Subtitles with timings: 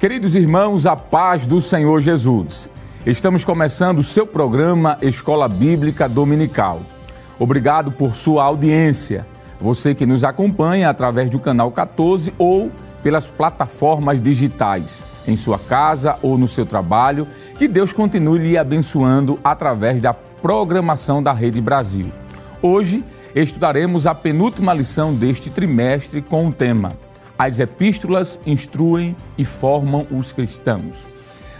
[0.00, 2.70] Queridos irmãos, a paz do Senhor Jesus.
[3.04, 6.80] Estamos começando o seu programa Escola Bíblica Dominical.
[7.38, 9.26] Obrigado por sua audiência.
[9.60, 16.16] Você que nos acompanha através do canal 14 ou pelas plataformas digitais, em sua casa
[16.22, 17.28] ou no seu trabalho,
[17.58, 22.10] que Deus continue lhe abençoando através da programação da Rede Brasil.
[22.62, 26.96] Hoje estudaremos a penúltima lição deste trimestre com o tema
[27.40, 31.06] as epístolas instruem e formam os cristãos.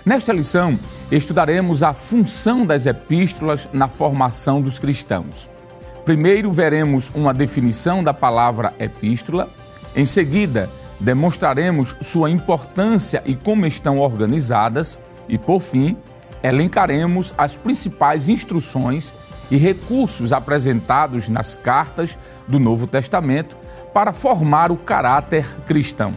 [0.04, 0.78] Nesta lição,
[1.10, 5.48] estudaremos a função das epístolas na formação dos cristãos.
[6.04, 9.48] Primeiro, veremos uma definição da palavra epístola.
[9.96, 10.68] Em seguida,
[11.00, 15.00] demonstraremos sua importância e como estão organizadas.
[15.30, 15.96] E, por fim,
[16.42, 19.14] elencaremos as principais instruções
[19.50, 23.56] e recursos apresentados nas cartas do Novo Testamento
[23.92, 26.14] para formar o caráter cristão.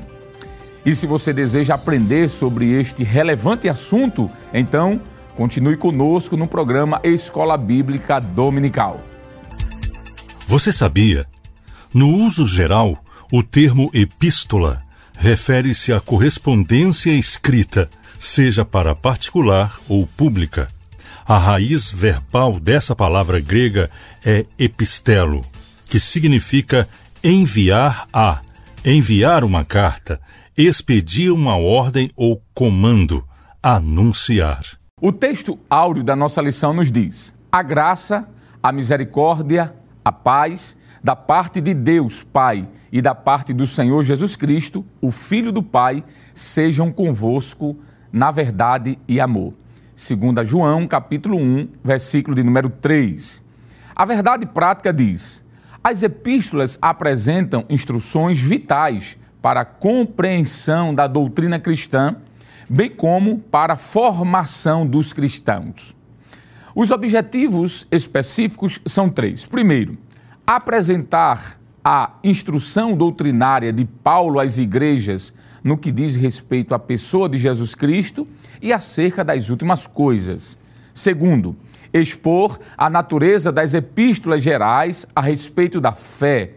[0.85, 5.01] E se você deseja aprender sobre este relevante assunto, então
[5.35, 8.99] continue conosco no programa Escola Bíblica Dominical.
[10.45, 11.25] Você sabia?
[11.93, 13.01] No uso geral,
[13.31, 14.81] o termo epístola
[15.17, 20.67] refere-se à correspondência escrita, seja para particular ou pública.
[21.25, 23.89] A raiz verbal dessa palavra grega
[24.25, 25.41] é epistelo,
[25.87, 26.89] que significa
[27.23, 28.41] enviar a,
[28.83, 30.19] enviar uma carta,
[30.57, 33.23] expedir uma ordem ou comando,
[33.61, 34.77] anunciar.
[35.01, 38.27] O texto áureo da nossa lição nos diz: a graça,
[38.61, 44.35] a misericórdia, a paz da parte de Deus Pai e da parte do Senhor Jesus
[44.35, 47.77] Cristo, o Filho do Pai, sejam convosco
[48.11, 49.53] na verdade e amor.
[49.95, 53.41] Segundo João, capítulo 1, versículo de número 3.
[53.95, 55.42] A verdade prática diz:
[55.83, 62.15] as epístolas apresentam instruções vitais para a compreensão da doutrina cristã,
[62.69, 65.95] bem como para a formação dos cristãos.
[66.73, 69.45] Os objetivos específicos são três.
[69.45, 69.97] Primeiro,
[70.47, 77.37] apresentar a instrução doutrinária de Paulo às igrejas no que diz respeito à pessoa de
[77.37, 78.25] Jesus Cristo
[78.61, 80.57] e acerca das últimas coisas.
[80.93, 81.55] Segundo,
[81.93, 86.53] expor a natureza das epístolas gerais a respeito da fé,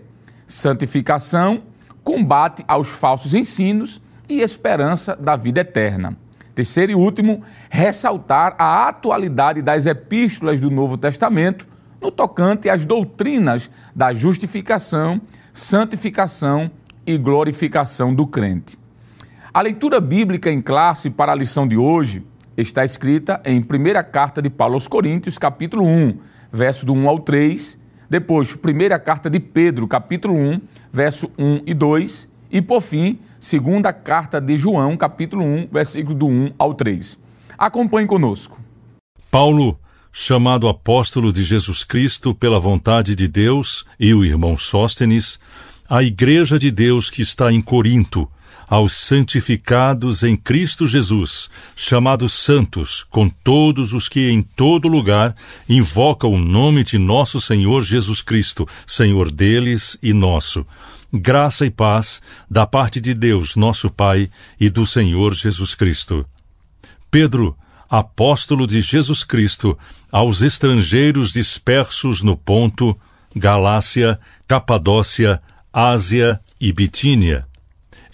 [0.47, 1.63] santificação,
[2.03, 6.17] combate aos falsos ensinos e esperança da vida eterna.
[6.55, 11.67] Terceiro e último, ressaltar a atualidade das epístolas do Novo Testamento
[12.01, 15.21] no tocante às doutrinas da justificação,
[15.53, 16.71] santificação
[17.07, 18.79] e glorificação do crente.
[19.53, 22.25] A leitura bíblica em classe para a lição de hoje
[22.57, 26.19] está escrita em primeira carta de Paulo aos Coríntios, capítulo 1,
[26.51, 30.61] verso do 1 ao 3, depois primeira carta de Pedro, capítulo 1,
[30.93, 36.27] verso 1 e 2, e por fim, segunda carta de João, capítulo 1, versículo do
[36.27, 37.19] 1 ao 3.
[37.59, 38.61] Acompanhe conosco.
[39.31, 39.79] Paulo,
[40.13, 45.39] chamado apóstolo de Jesus Cristo pela vontade de Deus, e o irmão Sóstenes,
[45.89, 48.29] a igreja de Deus que está em Corinto,
[48.69, 55.37] aos santificados em Cristo Jesus, chamados santos, com todos os que em todo lugar
[55.69, 60.67] invocam o nome de nosso Senhor Jesus Cristo, Senhor deles e nosso.
[61.13, 64.29] Graça e paz da parte de Deus, nosso Pai,
[64.59, 66.27] e do Senhor Jesus Cristo.
[67.09, 67.57] Pedro,
[67.89, 69.79] apóstolo de Jesus Cristo,
[70.11, 72.99] aos estrangeiros dispersos no Ponto,
[73.35, 74.19] Galácia,
[74.49, 75.41] Capadócia,
[75.73, 77.47] Ásia e Bitínia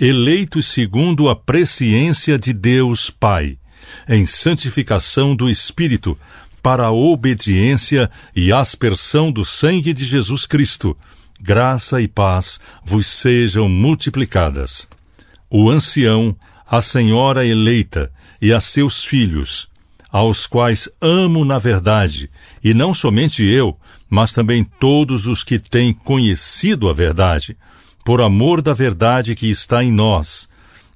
[0.04, 3.56] eleitos segundo a presciência de Deus Pai,
[4.08, 6.18] em santificação do Espírito,
[6.60, 10.96] para a obediência e aspersão do sangue de Jesus Cristo,
[11.40, 14.88] graça e paz vos sejam multiplicadas.
[15.48, 16.34] O ancião,
[16.66, 18.10] a senhora eleita
[18.40, 19.68] e a seus filhos,
[20.10, 22.28] aos quais amo na verdade,
[22.62, 23.78] e não somente eu,
[24.10, 27.56] mas também todos os que têm conhecido a verdade,
[28.04, 30.48] por amor da verdade que está em nós,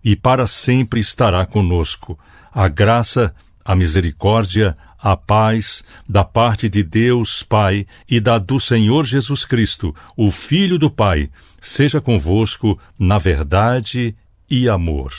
[0.02, 2.18] e para sempre estará conosco.
[2.52, 9.04] A graça, a misericórdia, a paz da parte de Deus Pai e da do Senhor
[9.04, 11.30] Jesus Cristo, o Filho do Pai,
[11.60, 14.16] seja convosco na verdade
[14.48, 15.12] e amor.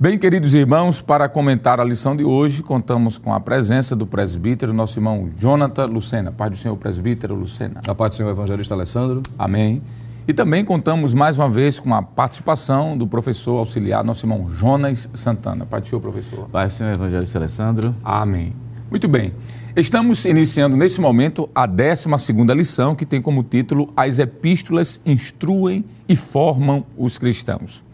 [0.00, 4.72] Bem, queridos irmãos, para comentar a lição de hoje, contamos com a presença do presbítero,
[4.72, 6.32] nosso irmão Jonathan Lucena.
[6.32, 7.80] Pai do Senhor presbítero Lucena.
[7.86, 9.22] A paz do Senhor evangelista Alessandro.
[9.38, 9.80] Amém.
[10.26, 15.10] E também contamos mais uma vez com a participação do professor auxiliar, nosso irmão Jonas
[15.12, 15.66] Santana.
[15.66, 16.48] Pai do Senhor, professor.
[16.50, 17.94] Pai do Senhor, Evangelista Alessandro.
[18.02, 18.54] Amém.
[18.88, 19.34] Muito bem.
[19.76, 22.08] Estamos iniciando nesse momento a 12
[22.56, 27.84] lição, que tem como título As Epístolas Instruem e Formam os Cristãos.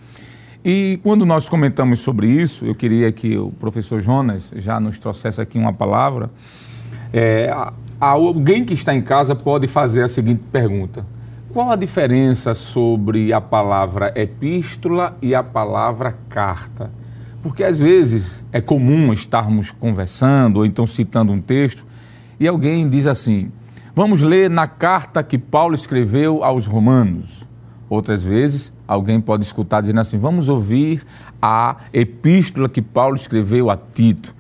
[0.64, 5.40] E quando nós comentamos sobre isso, eu queria que o professor Jonas já nos trouxesse
[5.40, 6.30] aqui uma palavra.
[7.12, 7.52] É,
[7.98, 11.04] alguém que está em casa pode fazer a seguinte pergunta:
[11.52, 16.92] Qual a diferença sobre a palavra epístola e a palavra carta?
[17.42, 21.84] Porque às vezes é comum estarmos conversando ou então citando um texto
[22.38, 23.50] e alguém diz assim:
[23.96, 27.44] Vamos ler na carta que Paulo escreveu aos Romanos.
[27.88, 31.04] Outras vezes, alguém pode escutar dizendo assim: vamos ouvir
[31.42, 34.32] a epístola que Paulo escreveu a Tito.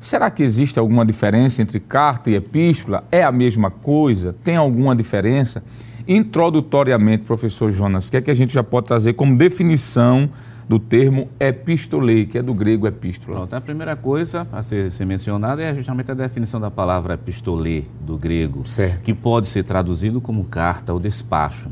[0.00, 3.04] Será que existe alguma diferença entre carta e epístola?
[3.12, 4.34] É a mesma coisa?
[4.42, 5.62] Tem alguma diferença?
[6.08, 10.30] Introdutoriamente, professor Jonas, o que é que a gente já pode trazer como definição
[10.68, 13.38] do termo epistole, que é do grego epístola?
[13.38, 17.88] Pronto, a primeira coisa a ser, ser mencionada é justamente a definição da palavra epistole,
[18.00, 19.02] do grego, certo.
[19.02, 21.70] que pode ser traduzido como carta ou despacho.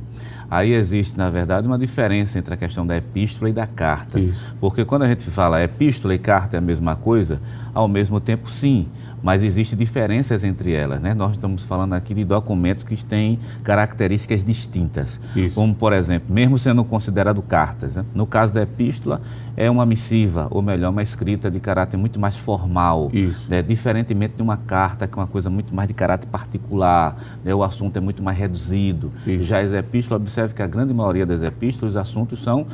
[0.51, 4.21] Aí existe, na verdade, uma diferença entre a questão da epístola e da carta.
[4.21, 4.55] Isso.
[4.61, 7.41] Porque quando a gente fala epístola e carta é a mesma coisa,
[7.73, 8.87] ao mesmo tempo sim,
[9.25, 11.01] mas existem diferenças entre elas.
[11.01, 11.15] Né?
[11.15, 15.19] Nós estamos falando aqui de documentos que têm características distintas.
[15.35, 15.55] Isso.
[15.55, 17.97] Como, por exemplo, mesmo sendo considerado cartas.
[17.97, 18.05] Né?
[18.15, 19.23] No caso da epístola,
[19.57, 23.09] é uma missiva, ou melhor, uma escrita de caráter muito mais formal.
[23.15, 23.51] Isso.
[23.51, 23.63] Né?
[23.63, 27.55] Diferentemente de uma carta, que é uma coisa muito mais de caráter particular, né?
[27.55, 29.11] o assunto é muito mais reduzido.
[29.27, 29.45] Isso.
[29.45, 32.67] Já as epístolas, observe que a grande maioria das epístolas, os assuntos são,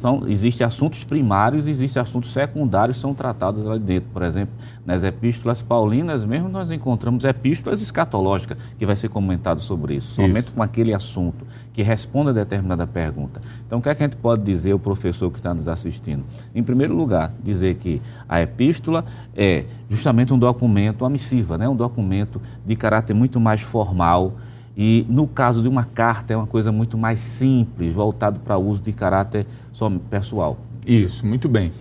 [0.00, 4.10] são existem assuntos primários e existem assuntos secundários que são tratados lá dentro.
[4.12, 4.52] Por exemplo,
[4.86, 10.46] nas epístolas paulinas mesmo nós encontramos epístolas escatológicas, que vai ser comentado sobre isso, somente
[10.46, 10.54] Isso.
[10.54, 13.40] com aquele assunto que responde a determinada pergunta.
[13.66, 16.24] Então, o que, é que a gente pode dizer, o professor que está nos assistindo?
[16.54, 19.04] Em primeiro lugar, dizer que a epístola
[19.36, 21.68] é justamente um documento, uma missiva, né?
[21.68, 24.34] um documento de caráter muito mais formal,
[24.76, 28.82] e no caso de uma carta é uma coisa muito mais simples, voltado para uso
[28.82, 30.58] de caráter só pessoal.
[30.86, 31.72] Isso, muito bem.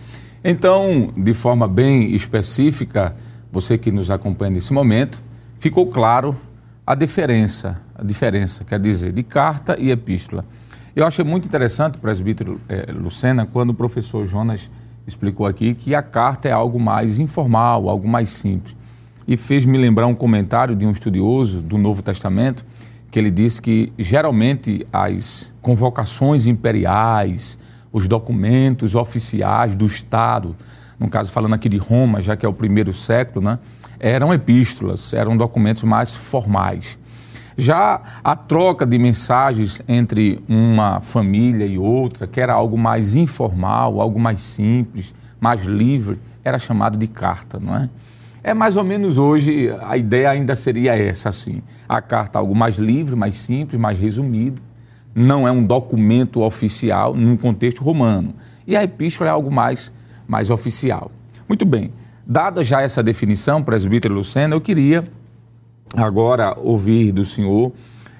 [0.47, 3.15] Então, de forma bem específica,
[3.51, 5.19] você que nos acompanha nesse momento,
[5.57, 6.38] ficou claro
[6.86, 10.45] a diferença, a diferença, quer dizer, de carta e epístola.
[10.95, 14.69] Eu achei muito interessante, presbítero eh, Lucena, quando o professor Jonas
[15.07, 18.75] explicou aqui que a carta é algo mais informal, algo mais simples.
[19.27, 22.63] E fez me lembrar um comentário de um estudioso do Novo Testamento,
[23.09, 27.57] que ele disse que geralmente as convocações imperiais,
[27.95, 30.53] os documentos oficiais do Estado,
[31.00, 33.57] no caso falando aqui de Roma, já que é o primeiro século, né,
[33.97, 37.00] eram epístolas, eram documentos mais formais.
[37.57, 44.01] Já a troca de mensagens entre uma família e outra, que era algo mais informal,
[44.01, 47.89] algo mais simples, mais livre, era chamado de carta, não é?
[48.44, 51.62] É mais ou menos hoje, a ideia ainda seria essa, assim.
[51.88, 54.62] A carta algo mais livre, mais simples, mais resumido,
[55.16, 58.36] não é um documento oficial num contexto romano.
[58.68, 59.94] E a epístola é algo mais,
[60.28, 61.10] mais oficial.
[61.48, 61.94] Muito bem,
[62.28, 65.06] dada já essa definição, presbítero Lucena, eu queria
[65.96, 67.72] agora ouvir do senhor,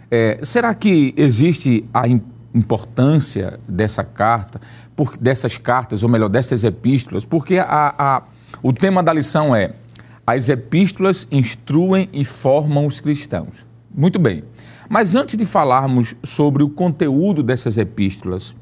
[0.10, 2.08] é, será que existe a
[2.54, 4.62] importância dessa carta,
[4.96, 7.26] por, dessas cartas, ou melhor, dessas epístolas?
[7.26, 8.24] Porque a, a,
[8.64, 9.72] o tema da lição é
[10.26, 13.66] as epístolas instruem e formam os cristãos.
[13.94, 14.44] Muito bem.
[14.90, 18.56] Mas antes de falarmos sobre o conteúdo dessas epístolas,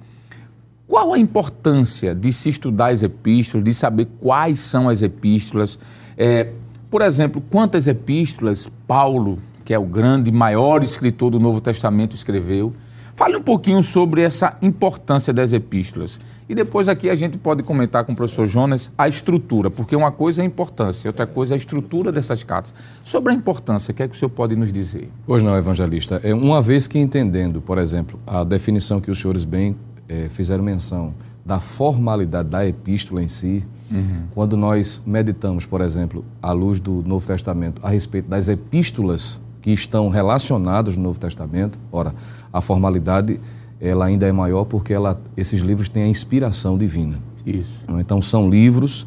[0.87, 5.79] qual a importância de se estudar as epístolas, de saber quais são as epístolas?
[6.17, 6.51] É,
[6.89, 12.71] por exemplo, quantas epístolas Paulo, que é o grande, maior escritor do Novo Testamento, escreveu?
[13.15, 16.19] Fale um pouquinho sobre essa importância das epístolas.
[16.49, 20.11] E depois aqui a gente pode comentar com o professor Jonas a estrutura, porque uma
[20.11, 22.73] coisa é a importância, outra coisa é a estrutura dessas cartas.
[23.03, 25.09] Sobre a importância, o que é que o senhor pode nos dizer?
[25.27, 26.19] Pois não, evangelista.
[26.23, 29.75] É, uma vez que entendendo, por exemplo, a definição que os senhores bem
[30.09, 31.13] é, fizeram menção
[31.45, 34.23] da formalidade da epístola em si, uhum.
[34.31, 39.71] quando nós meditamos, por exemplo, à luz do Novo Testamento, a respeito das epístolas que
[39.71, 42.13] estão relacionadas no Novo Testamento, ora,
[42.53, 43.39] a formalidade
[43.81, 47.19] ela ainda é maior porque ela, esses livros têm a inspiração divina.
[47.45, 47.83] Isso.
[47.99, 49.05] Então são livros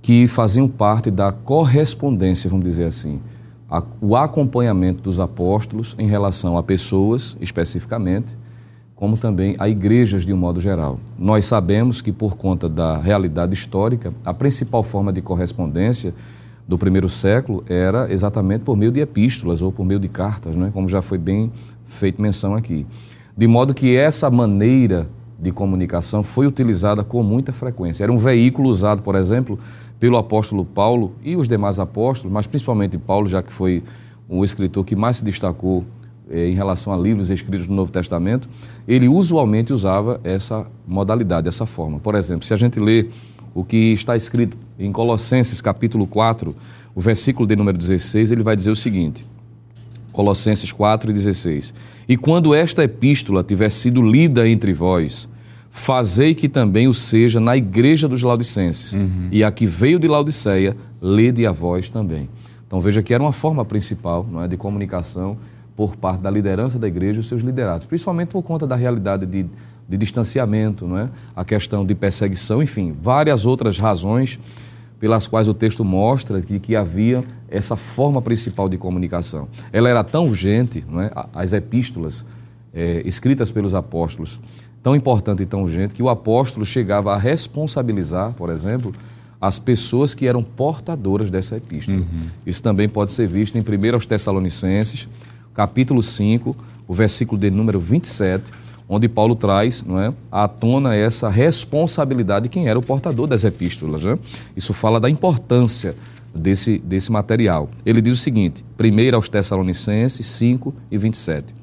[0.00, 3.20] que faziam parte da correspondência, vamos dizer assim,
[3.68, 8.36] a, o acompanhamento dos apóstolos em relação a pessoas especificamente,
[8.94, 11.00] como também a igrejas de um modo geral.
[11.18, 16.14] Nós sabemos que por conta da realidade histórica, a principal forma de correspondência
[16.68, 20.70] do primeiro século era exatamente por meio de epístolas ou por meio de cartas, né?
[20.72, 21.50] como já foi bem
[21.92, 22.86] feito menção aqui.
[23.36, 25.08] De modo que essa maneira
[25.38, 28.04] de comunicação foi utilizada com muita frequência.
[28.04, 29.58] Era um veículo usado, por exemplo,
[29.98, 33.82] pelo apóstolo Paulo e os demais apóstolos, mas principalmente Paulo, já que foi
[34.28, 35.84] o escritor que mais se destacou
[36.30, 38.48] eh, em relação a livros escritos no Novo Testamento,
[38.86, 41.98] ele usualmente usava essa modalidade, essa forma.
[41.98, 43.08] Por exemplo, se a gente lê
[43.54, 46.54] o que está escrito em Colossenses capítulo 4,
[46.94, 49.26] o versículo de número 16, ele vai dizer o seguinte:
[50.12, 51.74] Colossenses 4 16.
[52.08, 55.28] E quando esta epístola tiver sido lida entre vós,
[55.70, 58.92] fazei que também o seja na igreja dos Laodicenses.
[58.92, 59.28] Uhum.
[59.32, 62.28] E a que veio de Laodiceia, lede a vós também.
[62.66, 65.36] Então veja que era uma forma principal não é, de comunicação
[65.74, 69.24] por parte da liderança da igreja e os seus liderados, principalmente por conta da realidade
[69.24, 69.46] de,
[69.88, 71.08] de distanciamento, não é?
[71.34, 74.38] a questão de perseguição, enfim, várias outras razões
[75.02, 79.48] pelas quais o texto mostra que, que havia essa forma principal de comunicação.
[79.72, 81.10] Ela era tão urgente, não é?
[81.34, 82.24] as epístolas
[82.72, 84.40] é, escritas pelos apóstolos,
[84.80, 88.94] tão importante e tão urgente, que o apóstolo chegava a responsabilizar, por exemplo,
[89.40, 91.98] as pessoas que eram portadoras dessa epístola.
[91.98, 92.06] Uhum.
[92.46, 95.08] Isso também pode ser visto em 1 aos Tessalonicenses,
[95.52, 96.56] capítulo 5,
[96.86, 98.44] o versículo de número 27,
[98.94, 103.42] onde Paulo traz não é, à tona essa responsabilidade de quem era o portador das
[103.42, 104.02] epístolas.
[104.02, 104.18] Né?
[104.54, 105.96] Isso fala da importância
[106.34, 107.70] desse, desse material.
[107.86, 111.54] Ele diz o seguinte, 1 aos Tessalonicenses 5 e 27.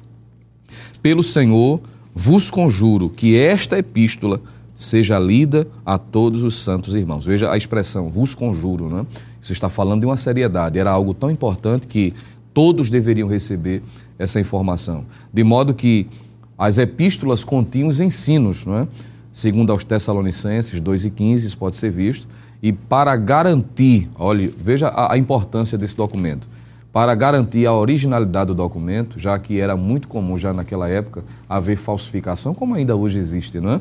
[1.00, 1.80] Pelo Senhor
[2.12, 4.40] vos conjuro que esta epístola
[4.74, 7.24] seja lida a todos os santos irmãos.
[7.24, 9.06] Veja a expressão, vos conjuro, né?
[9.40, 10.80] Isso está falando de uma seriedade.
[10.80, 12.12] Era algo tão importante que
[12.52, 13.84] todos deveriam receber
[14.18, 15.04] essa informação.
[15.32, 16.08] De modo que
[16.60, 18.88] as epístolas continham os ensinos, não é?
[19.32, 22.28] Segundo aos Tessalonicenses 2 e 15, isso pode ser visto.
[22.62, 26.46] E para garantir, olhe, veja a, a importância desse documento.
[26.92, 31.76] Para garantir a originalidade do documento, já que era muito comum já naquela época haver
[31.76, 33.80] falsificação, como ainda hoje existe, não é?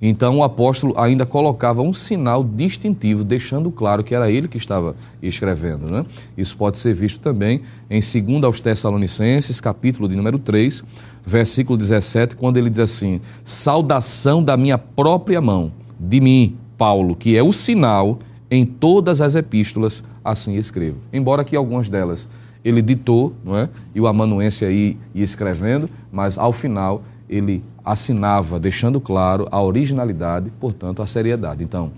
[0.00, 4.94] Então o apóstolo ainda colocava um sinal distintivo, deixando claro que era ele que estava
[5.20, 5.90] escrevendo.
[5.90, 6.04] Né?
[6.36, 10.84] Isso pode ser visto também em 2 aos Tessalonicenses, capítulo de número 3,
[11.26, 17.36] versículo 17, quando ele diz assim: Saudação da minha própria mão, de mim, Paulo, que
[17.36, 20.98] é o sinal em todas as epístolas, assim escrevo.
[21.12, 22.28] Embora que algumas delas
[22.64, 23.68] ele ditou, não é?
[23.94, 30.50] e o amanuense aí ia escrevendo, mas ao final ele assinava, deixando claro a originalidade,
[30.58, 31.62] portanto, a seriedade.
[31.62, 31.92] Então,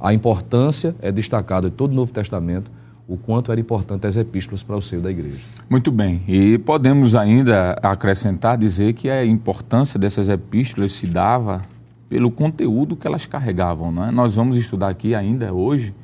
[0.00, 2.70] a importância é destacada em todo o Novo Testamento
[3.06, 5.44] o quanto era importante as epístolas para o seio da igreja.
[5.68, 6.22] Muito bem.
[6.26, 11.60] E podemos ainda acrescentar, dizer que a importância dessas epístolas se dava
[12.08, 13.90] pelo conteúdo que elas carregavam.
[13.90, 14.10] Não é?
[14.10, 15.94] Nós vamos estudar aqui ainda hoje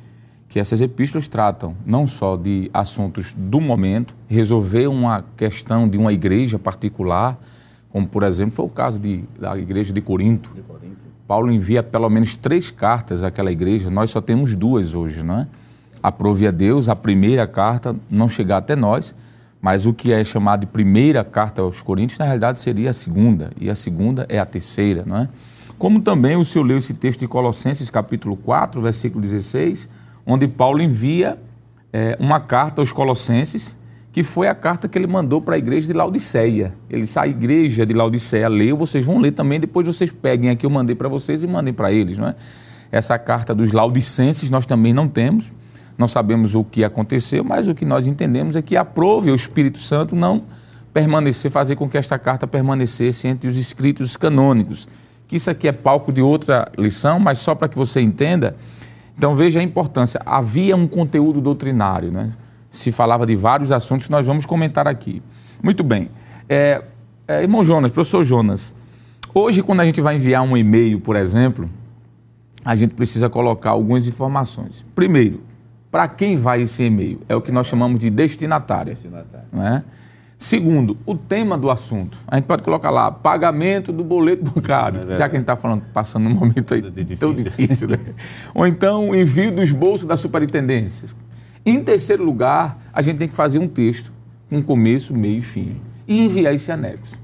[0.47, 6.11] que essas epístolas tratam não só de assuntos do momento, resolver uma questão de uma
[6.11, 7.39] igreja particular,
[7.91, 10.51] como por exemplo foi o caso de, da igreja de Corinto.
[10.53, 10.97] de Corinto.
[11.27, 15.47] Paulo envia pelo menos três cartas àquela igreja, nós só temos duas hoje, não é?
[16.01, 19.13] Aprove a Deus a primeira carta não chegar até nós,
[19.61, 23.51] mas o que é chamado de primeira carta aos Coríntios, na realidade seria a segunda,
[23.59, 25.29] e a segunda é a terceira, não é?
[25.77, 29.89] Como também o senhor leu esse texto de Colossenses, capítulo 4, versículo 16,
[30.25, 31.37] onde Paulo envia
[31.93, 33.77] é, uma carta aos Colossenses,
[34.11, 36.73] que foi a carta que ele mandou para a igreja de Laodiceia.
[36.89, 40.65] Ele sai a igreja de Laodiceia leu, vocês vão ler também, depois vocês peguem aqui,
[40.65, 42.35] eu mandei para vocês e mandem para eles, não é?
[42.91, 45.51] Essa carta dos Laodicenses nós também não temos,
[45.95, 49.77] não sabemos o que aconteceu, mas o que nós entendemos é que aprove o Espírito
[49.77, 50.43] Santo não
[50.91, 54.87] permanecer, fazer com que esta carta permanecesse entre os escritos canônicos.
[55.27, 58.55] Que isso aqui é palco de outra lição, mas só para que você entenda.
[59.15, 60.19] Então veja a importância.
[60.25, 62.31] Havia um conteúdo doutrinário, né?
[62.69, 65.21] Se falava de vários assuntos que nós vamos comentar aqui.
[65.63, 66.09] Muito bem.
[66.47, 66.83] É,
[67.27, 68.71] é, irmão Jonas, professor Jonas,
[69.33, 71.69] hoje quando a gente vai enviar um e-mail, por exemplo,
[72.63, 74.85] a gente precisa colocar algumas informações.
[74.93, 75.41] Primeiro,
[75.91, 77.19] para quem vai esse e-mail?
[77.27, 78.93] É o que nós chamamos de destinatário.
[78.93, 79.47] destinatário.
[79.51, 79.83] Não é?
[80.37, 82.17] Segundo, o tema do assunto.
[82.25, 85.57] A gente pode colocar lá, pagamento do boleto bancário, é já que a gente está
[85.57, 86.81] falando, passando um momento aí
[87.17, 87.89] tão difícil.
[87.89, 87.97] Né?
[88.55, 91.09] Ou então, envio dos bolsos da superintendência.
[91.65, 94.11] Em terceiro lugar, a gente tem que fazer um texto,
[94.51, 97.19] um começo, meio e fim, e enviar esse anexo.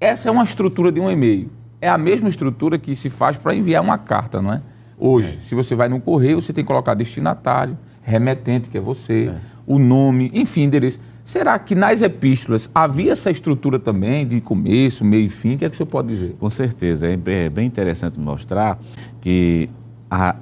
[0.00, 1.50] Essa é uma estrutura de um e-mail.
[1.80, 4.62] É a mesma estrutura que se faz para enviar uma carta, não é?
[4.98, 5.42] Hoje, é.
[5.42, 9.36] se você vai no correio, você tem que colocar destinatário, remetente, que é você, é.
[9.66, 11.00] o nome, enfim, endereço.
[11.24, 15.54] Será que nas epístolas havia essa estrutura também de começo, meio e fim?
[15.54, 16.34] O que é que você pode dizer?
[16.38, 17.06] Com certeza.
[17.06, 18.78] É bem interessante mostrar
[19.20, 19.70] que
[20.14, 20.36] a,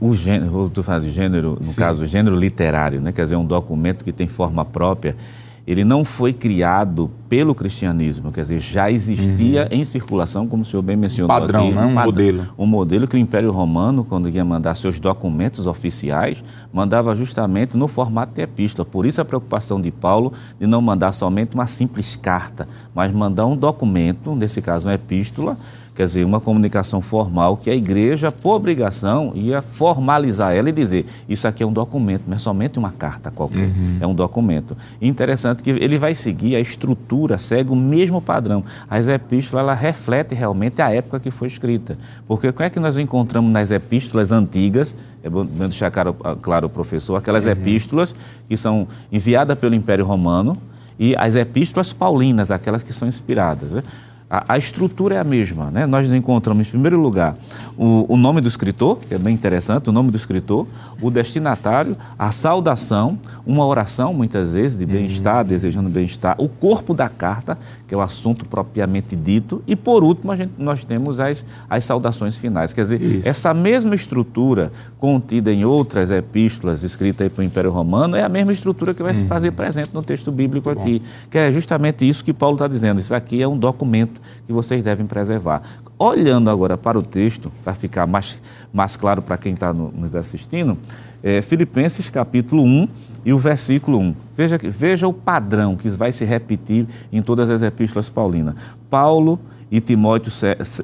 [0.00, 1.76] o gênero, vou falar de gênero, no Sim.
[1.76, 3.12] caso, o gênero literário, né?
[3.12, 5.16] quer dizer, um documento que tem forma própria,
[5.64, 9.78] ele não foi criado pelo cristianismo, quer dizer, já existia uhum.
[9.78, 11.84] em circulação, como o senhor bem mencionou um padrão, aqui, né?
[11.84, 12.48] um, um padrão, modelo.
[12.58, 16.42] Um modelo que o Império Romano, quando ia mandar seus documentos oficiais,
[16.72, 18.84] mandava justamente no formato de epístola.
[18.84, 23.46] Por isso a preocupação de Paulo de não mandar somente uma simples carta, mas mandar
[23.46, 25.56] um documento, nesse caso uma epístola,
[26.00, 31.04] quer dizer, uma comunicação formal que a igreja, por obrigação, ia formalizar ela e dizer:
[31.28, 33.98] isso aqui é um documento, não é somente uma carta qualquer, uhum.
[34.00, 34.74] é um documento.
[34.98, 38.64] E interessante que ele vai seguir a estrutura, segue o mesmo padrão.
[38.88, 41.98] As epístolas ela reflete realmente a época que foi escrita.
[42.26, 44.96] Porque o que é que nós encontramos nas epístolas antigas?
[45.22, 47.50] É bom deixar claro, claro professor, aquelas uhum.
[47.50, 48.14] epístolas
[48.48, 50.56] que são enviadas pelo Império Romano
[50.98, 53.72] e as epístolas paulinas, aquelas que são inspiradas.
[53.72, 53.82] Né?
[54.30, 55.72] A, a, estrutura é a mesma.
[55.72, 55.86] Né?
[55.86, 57.34] Nós encontramos, em primeiro lugar,
[57.76, 60.68] o, o, nome do escritor, que é bem interessante, o nome do escritor,
[61.02, 65.48] o destinatário, a saudação, uma oração, muitas vezes, de bem-estar, uhum.
[65.48, 67.58] desejando bem-estar, o corpo da carta,
[67.88, 72.38] que é o assunto propriamente dito, e, por último, gente, nós temos as, as saudações
[72.38, 72.72] finais.
[72.72, 73.28] Quer dizer, Isso.
[73.28, 78.52] essa mesma estrutura contida em outras epístolas escritas para o Império Romano é a mesma
[78.52, 79.18] estrutura que vai uhum.
[79.18, 83.00] se fazer presente no texto bíblico aqui, que é justamente isso que Paulo está dizendo.
[83.00, 85.62] Isso aqui é um documento que vocês devem preservar.
[85.98, 88.40] Olhando agora para o texto, para ficar mais,
[88.72, 90.76] mais claro para quem está no, nos assistindo,
[91.22, 92.88] é, Filipenses capítulo 1
[93.24, 94.14] e o versículo 1.
[94.36, 98.54] Veja, veja o padrão que vai se repetir em todas as epístolas paulinas.
[98.88, 99.38] Paulo
[99.70, 100.32] e Timóteo,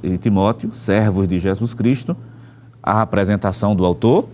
[0.02, 2.16] e Timóteo, servos de Jesus Cristo,
[2.82, 4.28] a apresentação do autor,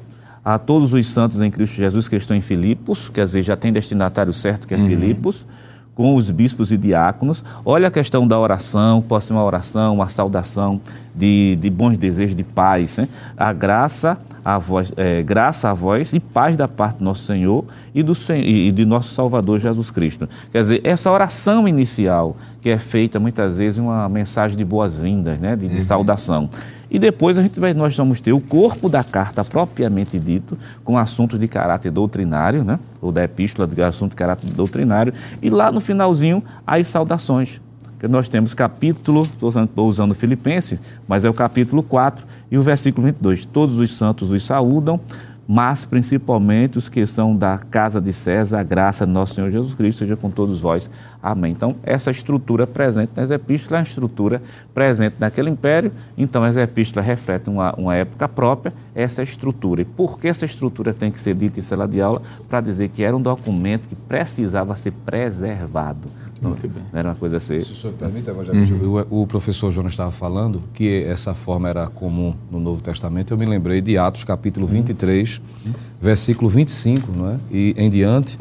[0.44, 3.72] a todos os santos em Cristo Jesus que estão em Filipos, quer dizer, já tem
[3.72, 4.86] destinatário certo que é uhum.
[4.88, 5.46] Filipos,
[5.94, 7.44] com os bispos e diáconos.
[7.64, 10.80] Olha a questão da oração, pode ser uma oração, uma saudação
[11.14, 12.96] de, de bons desejos de paz.
[12.96, 13.08] Né?
[13.36, 17.64] A graça, a voz, é, graça a vós e paz da parte do nosso Senhor
[17.94, 20.28] e, do, e de nosso Salvador Jesus Cristo.
[20.50, 25.56] Quer dizer, essa oração inicial, que é feita muitas vezes uma mensagem de boas-vindas, né?
[25.56, 25.80] de, de uhum.
[25.80, 26.48] saudação.
[26.92, 30.98] E depois a gente vai, nós vamos ter o corpo da carta propriamente dito, com
[30.98, 32.78] assuntos de caráter doutrinário, né?
[33.00, 37.62] ou da epístola de assunto de caráter doutrinário, e lá no finalzinho as saudações.
[37.98, 42.62] Que nós temos capítulo, estou usando, usando Filipenses, mas é o capítulo 4 e o
[42.62, 43.46] versículo 22.
[43.46, 45.00] Todos os santos os saúdam,
[45.46, 49.74] mas principalmente os que são da casa de César, a graça de nosso Senhor Jesus
[49.74, 50.88] Cristo seja com todos vós.
[51.22, 51.52] Amém.
[51.52, 57.06] Então, essa estrutura presente nas epístolas é uma estrutura presente naquele império, então as epístolas
[57.06, 59.82] refletem uma, uma época própria, essa estrutura.
[59.82, 62.22] E por que essa estrutura tem que ser dita em sala de aula?
[62.48, 66.08] Para dizer que era um documento que precisava ser preservado.
[66.48, 66.82] Muito bem.
[66.92, 67.60] Não era uma coisa assim.
[67.60, 69.06] Se o senhor permite, uhum.
[69.10, 73.32] o, o professor Jonas estava falando que essa forma era comum no Novo Testamento.
[73.32, 75.72] Eu me lembrei de Atos, capítulo 23, uhum.
[76.00, 77.36] versículo 25, não é?
[77.50, 78.38] e em diante,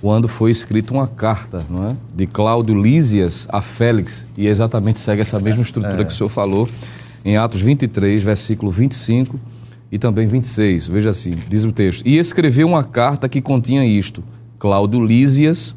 [0.00, 1.96] quando foi escrita uma carta não é?
[2.14, 6.04] de Cláudio Lísias a Félix, e exatamente segue essa mesma estrutura é.
[6.04, 6.68] que o senhor falou,
[7.24, 9.38] em Atos 23, versículo 25
[9.90, 10.88] e também 26.
[10.88, 14.22] Veja assim, diz o texto: E escreveu uma carta que continha isto:
[14.58, 15.74] Cláudio Lísias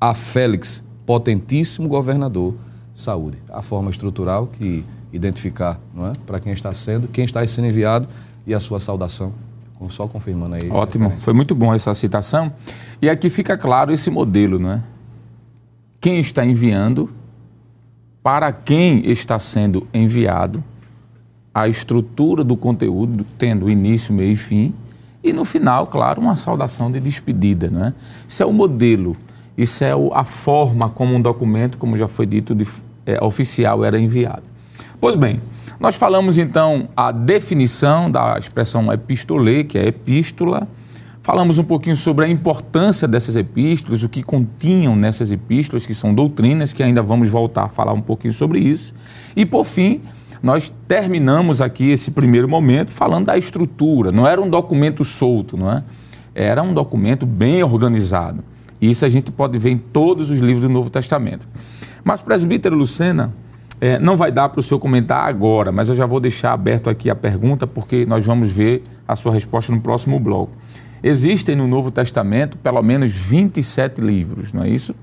[0.00, 2.54] a Félix, potentíssimo governador,
[2.92, 3.38] saúde.
[3.48, 6.12] A forma estrutural que identificar, não é?
[6.26, 8.06] Para quem está sendo, quem está sendo enviado
[8.46, 9.32] e a sua saudação.
[9.88, 10.68] Só confirmando aí.
[10.68, 12.52] Ótimo, foi muito bom essa citação.
[13.00, 14.82] E aqui fica claro esse modelo, não é?
[15.98, 17.08] Quem está enviando,
[18.22, 20.62] para quem está sendo enviado,
[21.54, 24.74] a estrutura do conteúdo tendo início, meio e fim,
[25.24, 27.94] e no final, claro, uma saudação de despedida, não é?
[28.28, 29.16] Isso é o modelo
[29.58, 32.64] isso é a forma como um documento, como já foi dito, de,
[33.04, 34.44] é, oficial era enviado.
[35.00, 35.40] Pois bem,
[35.80, 40.68] nós falamos então a definição da expressão epistolê, que é epístola.
[41.22, 46.14] Falamos um pouquinho sobre a importância dessas epístolas, o que continham nessas epístolas, que são
[46.14, 48.94] doutrinas, que ainda vamos voltar a falar um pouquinho sobre isso.
[49.36, 50.00] E por fim,
[50.40, 54.12] nós terminamos aqui esse primeiro momento falando da estrutura.
[54.12, 55.82] Não era um documento solto, não é?
[56.32, 58.44] Era um documento bem organizado.
[58.80, 61.46] Isso a gente pode ver em todos os livros do Novo Testamento.
[62.04, 63.32] Mas, presbítero Lucena,
[63.80, 66.90] é, não vai dar para o senhor comentar agora, mas eu já vou deixar aberto
[66.90, 70.52] aqui a pergunta, porque nós vamos ver a sua resposta no próximo bloco.
[71.02, 74.94] Existem no Novo Testamento pelo menos 27 livros, não é isso?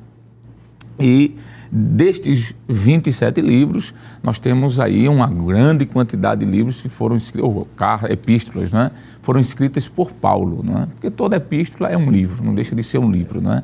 [0.99, 1.35] E
[1.77, 7.67] destes 27 livros, nós temos aí uma grande quantidade de livros que foram escritos, ou
[8.09, 8.91] epístolas, não é?
[9.21, 10.85] foram escritas por Paulo, não é?
[10.85, 13.41] porque toda epístola é um livro, não deixa de ser um livro.
[13.41, 13.63] Não é?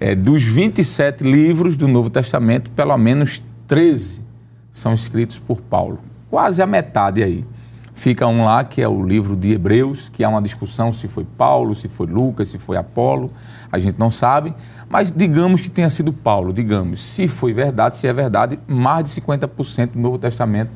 [0.00, 4.22] É, dos 27 livros do Novo Testamento, pelo menos 13
[4.70, 5.98] são escritos por Paulo,
[6.30, 7.44] quase a metade aí.
[7.92, 11.26] Fica um lá que é o livro de Hebreus, que há uma discussão se foi
[11.36, 13.30] Paulo, se foi Lucas, se foi Apolo,
[13.72, 14.54] a gente não sabe,
[14.88, 19.20] mas digamos que tenha sido Paulo, digamos, se foi verdade, se é verdade, mais de
[19.20, 20.70] 50% do Novo Testamento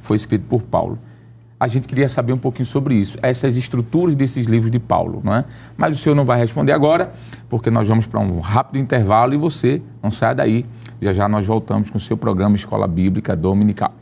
[0.00, 0.98] foi escrito por Paulo.
[1.60, 5.32] A gente queria saber um pouquinho sobre isso, essas estruturas desses livros de Paulo, não
[5.32, 5.44] é?
[5.76, 7.12] Mas o senhor não vai responder agora,
[7.48, 10.64] porque nós vamos para um rápido intervalo e você não sai daí.
[11.00, 14.01] Já já nós voltamos com o seu programa Escola Bíblica Dominical.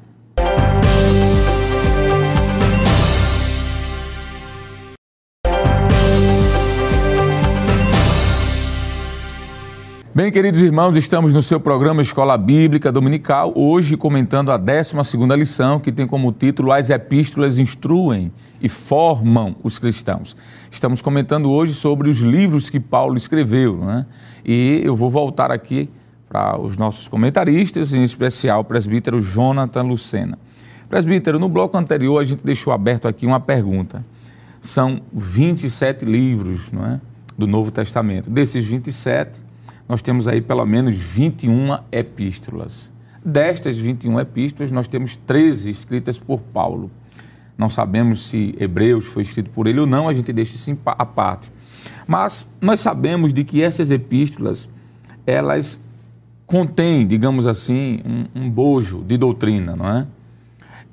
[10.13, 14.97] Bem, queridos irmãos, estamos no seu programa Escola Bíblica Dominical, hoje comentando a 12
[15.39, 20.37] lição, que tem como título As Epístolas Instruem e Formam os Cristãos.
[20.69, 24.05] Estamos comentando hoje sobre os livros que Paulo escreveu, né?
[24.45, 25.89] e eu vou voltar aqui
[26.29, 30.37] para os nossos comentaristas, em especial o presbítero Jonathan Lucena.
[30.89, 34.05] Presbítero, no bloco anterior a gente deixou aberto aqui uma pergunta.
[34.61, 37.01] São 27 livros não é?
[37.39, 38.29] do Novo Testamento.
[38.29, 39.50] Desses 27,
[39.91, 42.93] nós temos aí pelo menos 21 epístolas.
[43.25, 46.89] Destas 21 epístolas, nós temos 13 escritas por Paulo.
[47.59, 51.05] Não sabemos se Hebreus foi escrito por ele ou não, a gente deixa isso à
[51.05, 51.51] parte.
[52.07, 54.69] Mas nós sabemos de que essas epístolas,
[55.27, 55.81] elas
[56.47, 60.07] contêm, digamos assim, um, um bojo de doutrina, não é?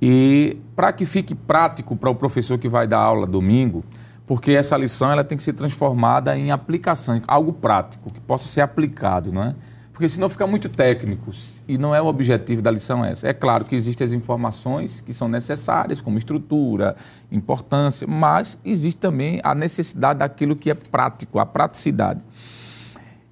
[0.02, 3.86] E para que fique prático para o professor que vai dar aula domingo,
[4.28, 8.60] porque essa lição ela tem que ser transformada em aplicação, algo prático, que possa ser
[8.60, 9.56] aplicado, não é?
[9.94, 11.32] Porque senão fica muito técnico
[11.68, 13.28] e não é o objetivo da lição essa.
[13.28, 16.96] É claro que existem as informações que são necessárias, como estrutura,
[17.32, 22.22] importância, mas existe também a necessidade daquilo que é prático, a praticidade.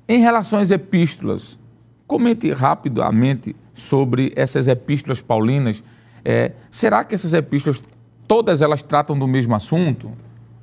[0.08, 1.60] Em relação às epístolas,
[2.08, 5.84] comente rapidamente sobre essas epístolas paulinas.
[6.23, 7.84] É, será que essas epístolas,
[8.27, 10.12] todas elas tratam do mesmo assunto?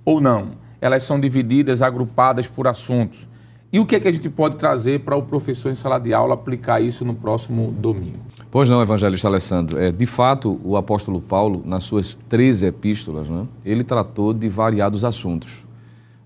[0.04, 0.52] Ou não?
[0.80, 3.28] Elas são divididas, agrupadas por assuntos.
[3.72, 6.12] E o que é que a gente pode trazer para o professor em sala de
[6.12, 8.18] aula aplicar isso no próximo domingo?
[8.50, 9.78] Pois não, evangelista Alessandro.
[9.80, 15.04] É, de fato, o apóstolo Paulo, nas suas 13 epístolas, né, ele tratou de variados
[15.04, 15.64] assuntos.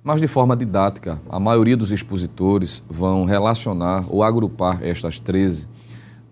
[0.02, 5.68] Mas de forma didática, a maioria dos expositores vão relacionar ou agrupar estas 13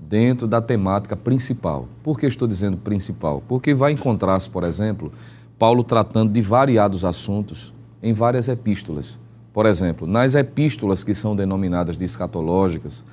[0.01, 1.89] dentro da temática principal.
[2.03, 3.43] Por que estou dizendo principal?
[3.49, 5.13] Porque vai encontrar-se, por exemplo,
[5.59, 9.19] Paulo tratando de variados assuntos em várias epístolas.
[9.53, 13.05] Por exemplo, nas epístolas que são denominadas de escatológicas,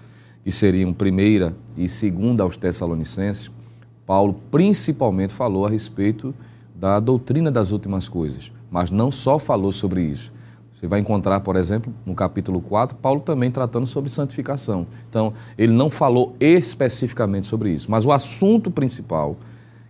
[0.44, 3.52] que seriam primeira e segunda aos Tessalonicenses,
[4.06, 6.34] Paulo principalmente falou a respeito
[6.76, 10.34] da doutrina das últimas coisas, mas não só falou sobre isso.
[10.74, 14.88] Você vai encontrar, por exemplo, no capítulo 4, Paulo também tratando sobre santificação.
[15.08, 19.38] Então, ele não falou especificamente sobre isso, mas o assunto principal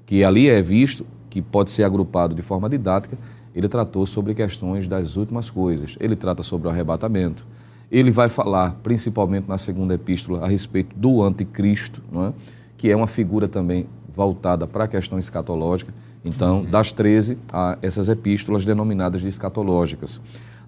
[0.06, 3.18] que ali é visto que pode ser agrupado de forma didática,
[3.56, 5.96] ele tratou sobre questões das últimas coisas.
[6.00, 7.48] Ele trata sobre o arrebatamento.
[7.90, 12.34] Ele vai falar, principalmente na segunda epístola, a respeito do anticristo, é?
[12.78, 15.94] que é uma figura também voltada para a questão escatológica.
[16.24, 20.22] Então, das 13, há essas epístolas denominadas de escatológicas.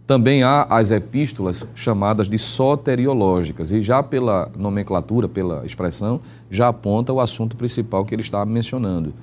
[0.07, 7.13] Também há as epístolas chamadas de soteriológicas, e já pela nomenclatura, pela expressão, já aponta
[7.13, 9.13] o assunto principal que ele está mencionando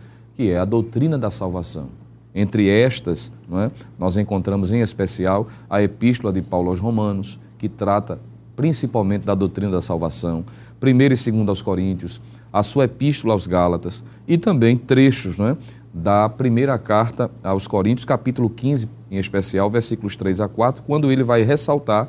[0.41, 1.91] que é a doutrina da salvação.
[2.35, 8.19] Entre estas, é, nós encontramos em especial a Epístola de Paulo aos Romanos, que trata
[8.57, 10.43] principalmente da doutrina da salvação,
[10.83, 15.55] 1 e 2 aos Coríntios, a sua Epístola aos Gálatas e também trechos é,
[15.93, 21.23] da primeira carta aos Coríntios, capítulo 15, em especial, versículos 3 a 4, quando ele
[21.23, 22.09] vai ressaltar,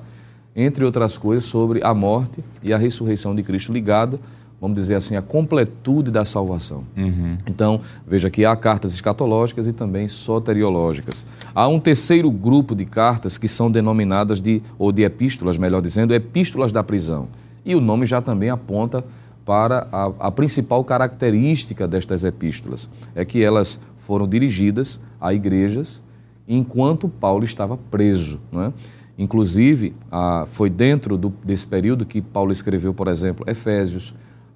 [0.55, 4.17] entre outras coisas, sobre a morte e a ressurreição de Cristo ligada
[4.61, 6.83] vamos dizer assim, a completude da salvação.
[6.95, 7.35] Uhum.
[7.47, 11.25] Então, veja que há cartas escatológicas e também soteriológicas.
[11.55, 16.13] Há um terceiro grupo de cartas que são denominadas de, ou de epístolas, melhor dizendo,
[16.13, 17.27] epístolas da prisão.
[17.65, 19.03] E o nome já também aponta
[19.43, 26.03] para a, a principal característica destas epístolas, é que elas foram dirigidas a igrejas
[26.47, 28.39] enquanto Paulo estava preso.
[28.51, 28.73] Não é?
[29.17, 34.13] Inclusive, a, foi dentro do, desse período que Paulo escreveu, por exemplo, Efésios,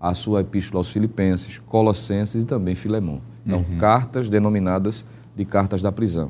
[0.10, 3.22] a sua epístola aos Filipenses, Colossenses e também Filemão.
[3.46, 3.78] Então, uhum.
[3.78, 6.30] cartas denominadas de cartas da prisão.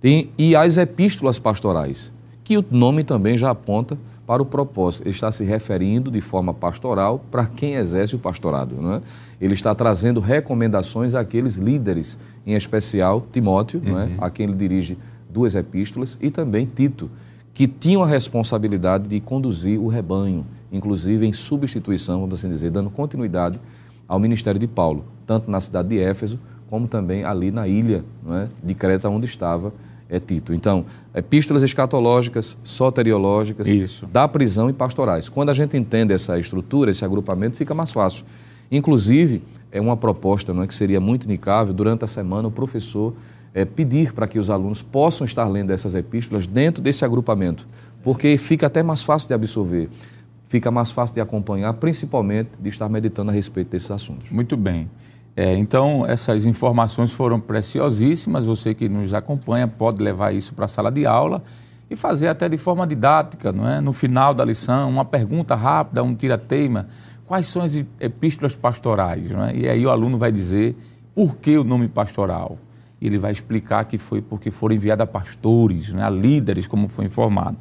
[0.00, 3.96] Tem, e as epístolas pastorais, que o nome também já aponta
[4.26, 5.04] para o propósito.
[5.04, 8.76] Ele está se referindo de forma pastoral para quem exerce o pastorado.
[8.94, 9.00] É?
[9.40, 13.98] Ele está trazendo recomendações àqueles líderes, em especial Timóteo, uhum.
[13.98, 14.04] é?
[14.04, 14.16] Uhum.
[14.18, 14.98] a quem ele dirige
[15.30, 17.10] duas epístolas, e também Tito,
[17.52, 20.44] que tinham a responsabilidade de conduzir o rebanho,
[20.76, 23.58] inclusive em substituição, vamos assim dizer, dando continuidade
[24.06, 28.48] ao ministério de Paulo, tanto na cidade de Éfeso como também ali na ilha é,
[28.66, 29.72] de Creta, onde estava
[30.08, 30.52] é Tito.
[30.52, 30.84] Então,
[31.14, 34.06] epístolas escatológicas, soteriológicas, Isso.
[34.06, 35.28] da prisão e pastorais.
[35.28, 38.24] Quando a gente entende essa estrutura, esse agrupamento, fica mais fácil.
[38.70, 43.14] Inclusive, é uma proposta não é, que seria muito indicável, durante a semana, o professor
[43.54, 47.66] é, pedir para que os alunos possam estar lendo essas epístolas dentro desse agrupamento,
[48.02, 49.88] porque fica até mais fácil de absorver,
[50.54, 54.30] fica mais fácil de acompanhar, principalmente de estar meditando a respeito desses assuntos.
[54.30, 54.88] Muito bem.
[55.34, 58.44] É, então, essas informações foram preciosíssimas.
[58.44, 61.42] Você que nos acompanha pode levar isso para a sala de aula
[61.90, 63.80] e fazer até de forma didática, não é?
[63.80, 66.86] No final da lição, uma pergunta rápida, um tira-teima.
[67.26, 69.28] Quais são as epístolas pastorais?
[69.32, 69.56] Não é?
[69.56, 70.76] E aí o aluno vai dizer
[71.16, 72.58] por que o nome pastoral.
[73.02, 77.06] Ele vai explicar que foi porque foram enviados a pastores, né, a líderes, como foi
[77.06, 77.56] informado.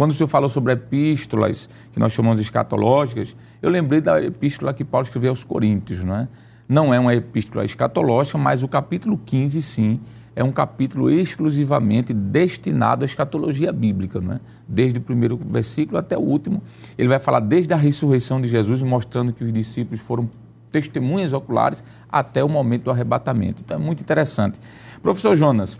[0.00, 4.72] Quando o senhor falou sobre epístolas, que nós chamamos de escatológicas, eu lembrei da epístola
[4.72, 6.28] que Paulo escreveu aos Coríntios, não é?
[6.66, 10.00] Não é uma epístola escatológica, mas o capítulo 15, sim,
[10.34, 14.40] é um capítulo exclusivamente destinado à escatologia bíblica, não é?
[14.66, 16.62] desde o primeiro versículo até o último.
[16.96, 20.30] Ele vai falar desde a ressurreição de Jesus, mostrando que os discípulos foram
[20.72, 23.60] testemunhas oculares até o momento do arrebatamento.
[23.62, 24.58] Então é muito interessante.
[25.02, 25.78] Professor Jonas,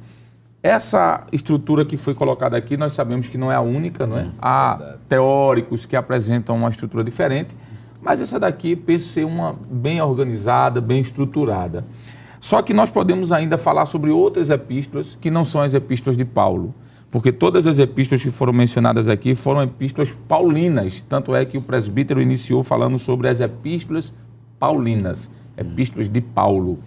[0.63, 4.27] essa estrutura que foi colocada aqui, nós sabemos que não é a única, não é?
[4.39, 7.57] Há teóricos que apresentam uma estrutura diferente,
[8.03, 11.85] mas essa daqui penso ser uma bem organizada, bem estruturada.
[12.39, 16.25] Só que nós podemos ainda falar sobre outras epístolas que não são as epístolas de
[16.25, 16.75] Paulo,
[17.11, 21.63] porque todas as epístolas que foram mencionadas aqui foram epístolas paulinas, tanto é que o
[21.63, 24.15] presbítero iniciou falando sobre as epístolas
[24.59, 26.79] paulinas, epístolas de Paulo.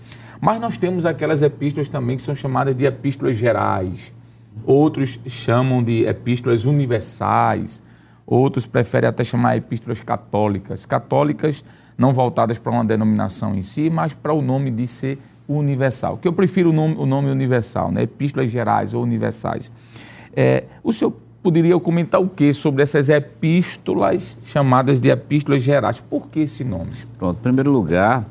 [0.43, 4.11] Mas nós temos aquelas epístolas também que são chamadas de epístolas gerais.
[4.65, 7.81] Outros chamam de epístolas universais.
[8.27, 10.85] Outros preferem até chamar epístolas católicas.
[10.85, 11.63] Católicas
[11.97, 16.17] não voltadas para uma denominação em si, mas para o nome de ser universal.
[16.17, 18.03] Que eu prefiro o nome, o nome universal, né?
[18.03, 19.71] epístolas gerais ou universais.
[20.35, 26.01] É, o senhor poderia comentar o que sobre essas epístolas chamadas de epístolas gerais?
[26.01, 26.91] Por que esse nome?
[27.17, 28.25] Pronto, em primeiro lugar,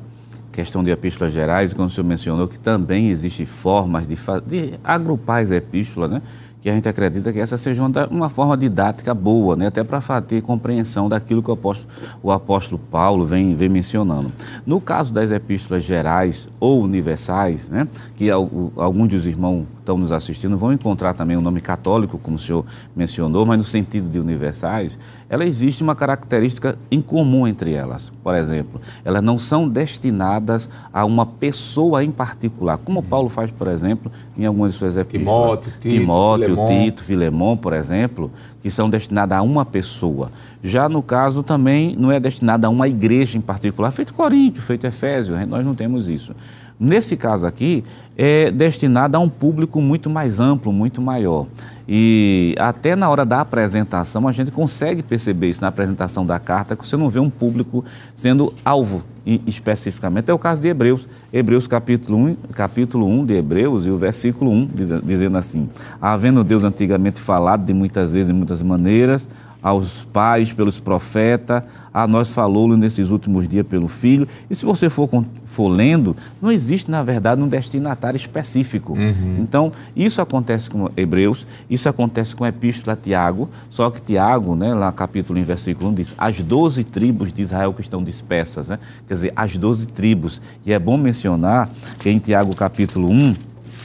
[0.53, 5.41] questão de epístolas gerais, como o senhor mencionou, que também existem formas de, de agrupar
[5.41, 6.21] as epístolas, né?
[6.61, 9.67] que a gente acredita que essa seja uma, uma forma didática boa, né?
[9.67, 14.31] até para ter compreensão daquilo que o apóstolo, o apóstolo Paulo vem, vem mencionando.
[14.65, 17.85] No caso das epístolas gerais ou universais, né?
[18.15, 22.39] que alguns dos irmãos estão nos assistindo vão encontrar também o nome católico, como o
[22.39, 24.97] senhor mencionou, mas no sentido de universais,
[25.33, 28.11] ela existe uma característica em comum entre elas.
[28.23, 33.65] Por exemplo, elas não são destinadas a uma pessoa em particular, como Paulo faz, por
[33.65, 35.25] exemplo, em algumas de suas epístolas.
[35.25, 36.67] Timóteo, Tito, Timóteo, Filemon.
[36.67, 40.31] Tito, Filemon, por exemplo, que são destinadas a uma pessoa.
[40.61, 44.85] Já no caso também não é destinada a uma igreja em particular, feito Coríntio, feito
[44.85, 46.35] Efésio, nós não temos isso.
[46.83, 47.81] Nesse caso aqui,
[48.17, 51.47] é destinada a um público muito mais amplo, muito maior.
[51.87, 56.75] E até na hora da apresentação, a gente consegue perceber isso na apresentação da carta,
[56.75, 59.01] que você não vê um público sendo alvo
[59.47, 60.29] especificamente.
[60.29, 61.07] É o caso de Hebreus.
[61.31, 64.69] Hebreus capítulo 1, capítulo 1 de Hebreus e o versículo 1,
[65.05, 65.69] dizendo assim:
[66.01, 69.29] Havendo Deus antigamente falado de muitas vezes, de muitas maneiras,
[69.63, 74.27] aos pais pelos profetas, a nós falou nesses últimos dias pelo Filho.
[74.49, 75.07] E se você for,
[75.45, 78.93] for lendo, não existe, na verdade, um destinatário específico.
[78.93, 79.37] Uhum.
[79.39, 84.55] Então, isso acontece com Hebreus, isso acontece com a Epístola a Tiago, só que Tiago,
[84.55, 88.67] né, lá capítulo em versículo 1, diz as doze tribos de Israel que estão dispersas,
[88.67, 88.79] né?
[89.07, 90.41] quer dizer, as doze tribos.
[90.65, 93.33] E é bom mencionar que em Tiago capítulo 1,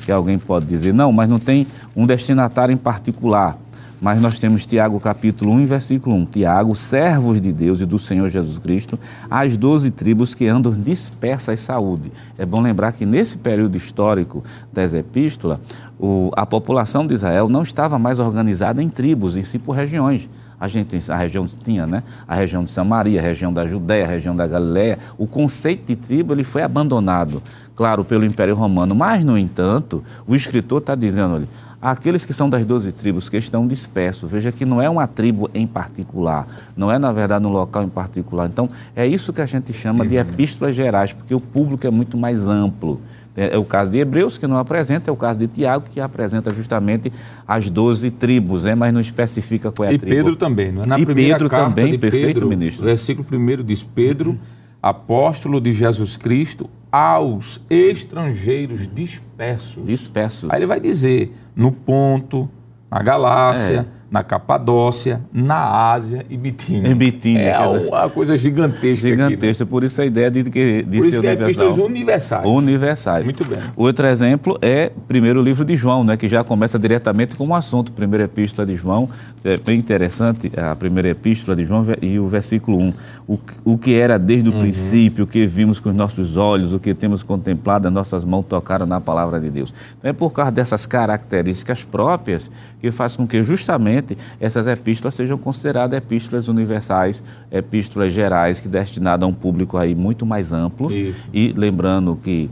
[0.07, 3.59] que alguém pode dizer, não, mas não tem um destinatário em particular.
[4.01, 6.27] Mas nós temos Tiago capítulo 1, versículo 1.
[6.27, 11.59] Tiago, servos de Deus e do Senhor Jesus Cristo, as doze tribos que andam dispersas
[11.59, 12.13] saúde.
[12.37, 15.59] É bom lembrar que nesse período histórico das epístolas,
[15.99, 20.29] o, a população de Israel não estava mais organizada em tribos, em si por regiões.
[20.61, 22.03] A gente a região tinha, né?
[22.27, 24.99] A região de Samaria, a região da Judéia, a região da Galiléia.
[25.17, 27.41] O conceito de tribo ele foi abandonado,
[27.77, 28.93] claro, pelo Império Romano.
[28.93, 31.49] Mas, no entanto, o escritor está dizendo ali,
[31.81, 34.31] aqueles que são das doze tribos que estão dispersos.
[34.31, 37.88] Veja que não é uma tribo em particular, não é, na verdade, um local em
[37.88, 38.49] particular.
[38.49, 42.17] Então, é isso que a gente chama de epístolas gerais, porque o público é muito
[42.17, 43.01] mais amplo.
[43.37, 46.01] É, é o caso de Hebreus, que não apresenta, é o caso de Tiago, que
[46.01, 47.12] apresenta justamente
[47.47, 48.75] as doze tribos, né?
[48.75, 50.12] mas não especifica qual é a e tribo.
[50.12, 50.87] E Pedro também, não é?
[50.87, 52.85] Na e Pedro também, perfeito, Pedro, ministro.
[52.85, 54.37] Versículo 1 diz: Pedro,
[54.83, 59.85] apóstolo de Jesus Cristo, aos estrangeiros dispersos.
[59.85, 60.51] Dispersos.
[60.51, 62.49] Aí ele vai dizer no ponto,
[62.91, 63.98] na Galácia, é.
[64.11, 66.90] Na Capadócia, na Ásia e Bitínia.
[66.90, 69.07] Em Bitínia, É uma coisa gigantesca.
[69.07, 69.29] aqui, né?
[69.29, 71.66] Gigantesca, por isso a ideia de que de Por isso ser que é universal.
[71.66, 72.47] epístolas universais.
[72.49, 73.25] Universais.
[73.25, 73.59] Muito bem.
[73.77, 77.92] Outro exemplo é primeiro livro de João, né, que já começa diretamente com o assunto.
[77.92, 79.09] Primeira epístola de João,
[79.44, 82.92] é bem interessante a primeira epístola de João e o versículo 1.
[83.29, 84.61] O, o que era desde o Uhum.
[84.61, 88.47] princípio, o que vimos com os nossos olhos, o que temos contemplado, as nossas mãos
[88.47, 89.73] tocaram na palavra de Deus.
[89.99, 93.98] Então é por causa dessas características próprias que faz com que justamente
[94.41, 100.25] essas epístolas sejam consideradas epístolas universais, epístolas gerais, que destinadas a um público aí muito
[100.27, 100.93] mais amplo.
[100.93, 101.29] Isso.
[101.33, 102.51] E lembrando que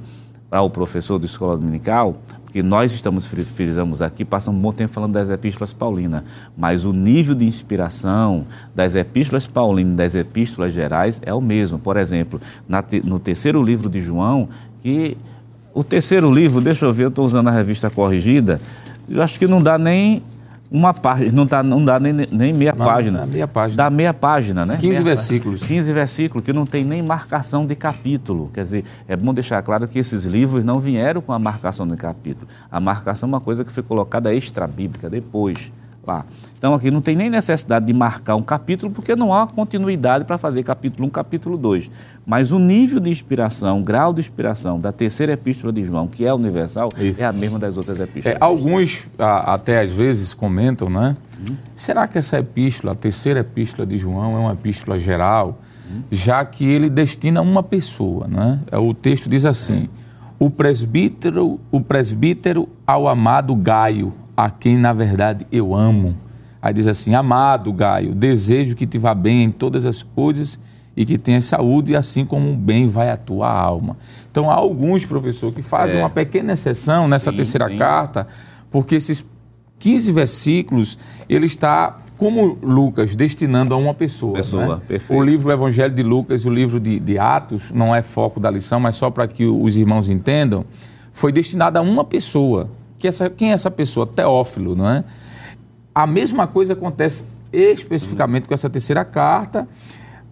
[0.49, 4.73] para o professor de escola dominical, porque nós estamos fri- frisamos aqui, passamos um bom
[4.73, 6.23] tempo falando das epístolas paulinas,
[6.57, 11.79] mas o nível de inspiração das epístolas paulinas e das epístolas gerais é o mesmo.
[11.79, 14.49] Por exemplo, na no terceiro livro de João,
[14.83, 15.17] que
[15.75, 18.61] o terceiro livro, deixa eu ver, eu estou usando a revista corrigida,
[19.09, 20.23] eu acho que não dá nem
[20.71, 23.21] uma página, não, tá, não dá nem, nem meia Não, página.
[23.21, 23.77] dá meia página.
[23.77, 24.77] Dá meia página, né?
[24.77, 25.63] 15 Meia versículos.
[25.63, 28.51] 15 versículos que não tem nem marcação de capítulo.
[28.53, 31.97] Quer dizer, é bom deixar claro que esses livros não vieram com a marcação de
[31.97, 32.49] capítulo.
[32.71, 35.71] A marcação é uma coisa que foi colocada extra-bíblica depois.
[36.07, 36.25] Lá.
[36.57, 40.38] Então aqui não tem nem necessidade de marcar um capítulo, porque não há continuidade para
[40.38, 41.90] fazer capítulo 1, capítulo 2.
[42.25, 46.25] Mas o nível de inspiração, o grau de inspiração da terceira epístola de João, que
[46.25, 47.21] é universal, Isso.
[47.21, 48.38] é a mesma das outras É, epístolas.
[48.40, 51.16] alguns a- até às vezes comentam, né?
[51.75, 55.59] Será que essa epístola, a terceira epístola de João, é uma epístola geral,
[56.11, 58.61] já que ele destina uma pessoa, né?
[58.71, 59.88] É, O texto diz assim:
[60.38, 66.14] o presbítero, o presbítero ao amado Gaio, a quem na verdade eu amo.
[66.61, 70.59] Aí diz assim: amado Gaio, desejo que te vá bem em todas as coisas
[70.96, 73.96] e que tenha saúde, e assim como um bem vai a tua alma.
[74.31, 76.03] Então há alguns, professor, que fazem É.
[76.03, 77.77] uma pequena exceção nessa Sim, terceira sim.
[77.77, 78.27] carta,
[78.70, 79.25] porque esses
[79.79, 80.96] 15 versículos,
[81.29, 84.33] ele está, como Lucas, destinando a uma pessoa.
[84.37, 84.83] Pessoa, né?
[84.88, 85.20] perfeito.
[85.20, 88.51] O livro Evangelho de Lucas e o livro de, de Atos, não é foco da
[88.51, 90.64] lição, mas só para que os irmãos entendam,
[91.12, 92.70] foi destinado a uma pessoa.
[92.99, 94.07] Que essa, quem é essa pessoa?
[94.07, 95.05] Teófilo, não é?
[95.95, 99.67] A mesma coisa acontece especificamente com essa terceira carta.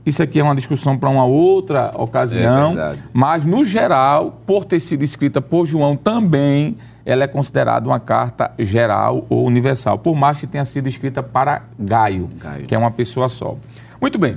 [0.05, 4.79] Isso aqui é uma discussão para uma outra ocasião, É mas no geral, por ter
[4.79, 10.37] sido escrita por João também, ela é considerada uma carta geral ou universal, por mais
[10.37, 12.66] que tenha sido escrita para Gaio, Gaio.
[12.66, 13.57] que é uma pessoa só.
[14.00, 14.37] Muito bem.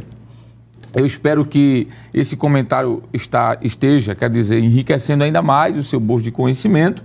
[0.96, 6.24] Eu espero que esse comentário está, esteja, quer dizer, enriquecendo ainda mais o seu bolso
[6.24, 7.04] de conhecimento,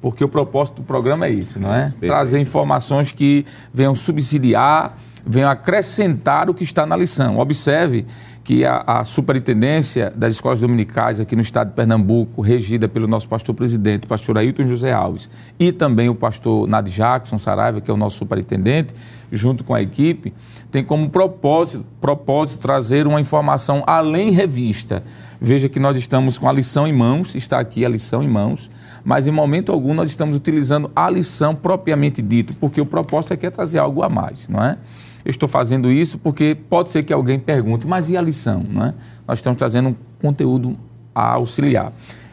[0.00, 1.82] porque o propósito do programa é isso, não é?
[1.82, 2.06] Perfeito.
[2.06, 7.38] Trazer informações que venham subsidiar, venham acrescentar o que está na lição.
[7.38, 8.06] Observe
[8.42, 13.28] que a, a superintendência das escolas dominicais aqui no estado de Pernambuco, regida pelo nosso
[13.28, 17.94] pastor-presidente, o pastor Ailton José Alves, e também o pastor Nad Jackson Saraiva, que é
[17.94, 18.94] o nosso superintendente,
[19.30, 20.32] junto com a equipe,
[20.70, 25.02] tem como propósito, propósito trazer uma informação além revista.
[25.40, 28.70] Veja que nós estamos com a lição em mãos, está aqui a lição em mãos,
[29.04, 33.46] mas em momento algum nós estamos utilizando a lição propriamente dito, porque o propósito aqui
[33.46, 34.76] é trazer algo a mais, não é?
[35.24, 38.86] Eu estou fazendo isso porque pode ser que alguém pergunte, mas e a lição, não
[38.86, 38.94] é?
[39.28, 40.76] Nós estamos trazendo um conteúdo
[41.14, 41.92] a auxiliar.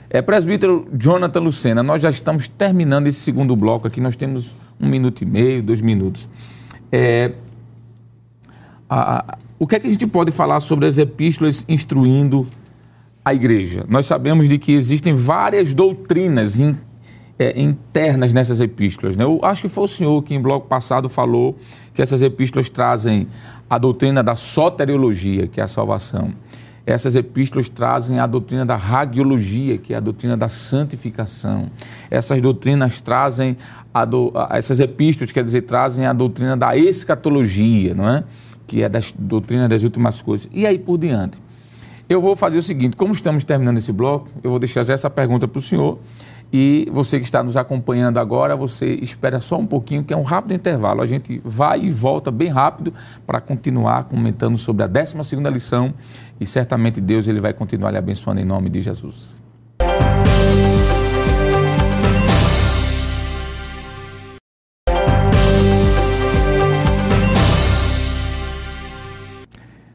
[0.10, 4.88] É, presbítero Jonathan Lucena, nós já estamos terminando esse segundo bloco aqui, nós temos um
[4.88, 6.30] minuto e meio, dois minutos.
[6.91, 7.34] É,
[8.89, 12.47] a- a- o que é que a gente pode falar sobre as epístolas instruindo
[13.27, 13.83] a igreja?
[13.89, 16.75] Nós sabemos de que existem várias doutrinas in-
[17.37, 19.15] é, internas nessas epístolas.
[19.15, 19.23] Né?
[19.23, 21.57] Eu acho que foi o senhor que em bloco passado falou
[21.93, 23.27] que essas epístolas trazem
[23.69, 26.31] a doutrina da soteriologia, que é a salvação.
[26.85, 31.69] Essas epístolas trazem a doutrina da ragiologia, que é a doutrina da santificação.
[32.09, 33.57] Essas doutrinas trazem,
[33.93, 38.23] a do- a- essas epístolas, quer dizer, trazem a doutrina da escatologia, não é?
[38.65, 40.49] que é da doutrina das últimas coisas.
[40.53, 41.39] E aí por diante.
[42.10, 45.10] Eu vou fazer o seguinte: como estamos terminando esse bloco, eu vou deixar já essa
[45.10, 46.00] pergunta para o senhor.
[46.52, 50.22] E você que está nos acompanhando agora, você espera só um pouquinho, que é um
[50.22, 51.02] rápido intervalo.
[51.02, 52.93] A gente vai e volta bem rápido
[53.26, 55.17] para continuar comentando sobre a 12
[55.52, 55.93] lição.
[56.39, 59.46] E certamente Deus ele vai continuar lhe abençoando em nome de Jesus.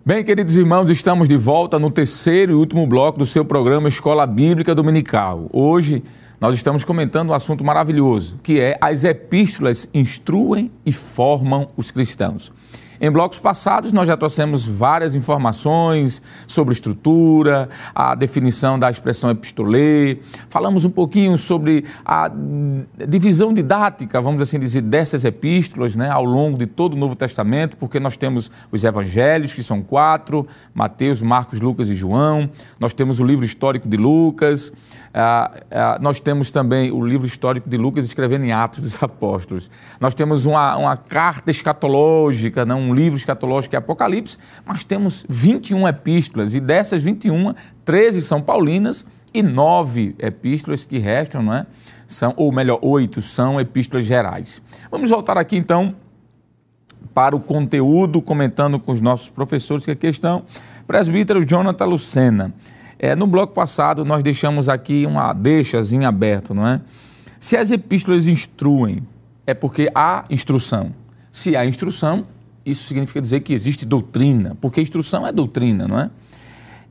[0.05, 4.27] Bem, queridos irmãos, estamos de volta no terceiro e último bloco do seu programa Escola
[4.27, 5.49] Bíblica Dominical.
[5.53, 6.03] Hoje
[6.41, 12.51] nós estamos comentando um assunto maravilhoso, que é as epístolas instruem e formam os cristãos.
[13.05, 20.19] Em blocos passados, nós já trouxemos várias informações sobre estrutura, a definição da expressão epistolê,
[20.49, 22.31] falamos um pouquinho sobre a
[23.09, 27.77] divisão didática, vamos assim dizer, dessas epístolas né, ao longo de todo o Novo Testamento,
[27.77, 32.49] porque nós temos os evangelhos, que são quatro: Mateus, Marcos, Lucas e João,
[32.79, 34.73] nós temos o livro histórico de Lucas.
[35.15, 39.71] Ah, ah, nós temos também o livro histórico de Lucas escrevendo em Atos dos Apóstolos.
[40.01, 45.27] Nós temos uma, uma carta escatológica, né, um livro escatológico que é Apocalipse, mas temos
[45.29, 47.55] 21 epístolas e dessas 21,
[47.85, 51.67] 13 são paulinas e nove epístolas que restam, não é?
[52.07, 54.63] São, ou melhor, oito são epístolas gerais.
[54.91, 55.95] Vamos voltar aqui então
[57.15, 60.45] para o conteúdo, comentando com os nossos professores que aqui estão.
[60.87, 62.55] Presbítero Jonathan Lucena.
[63.05, 66.81] É, no bloco passado, nós deixamos aqui uma deixazinha aberta, não é?
[67.37, 69.03] Se as epístolas instruem,
[69.45, 70.95] é porque há instrução.
[71.29, 72.25] Se há instrução,
[72.65, 76.11] isso significa dizer que existe doutrina, porque instrução é doutrina, não é?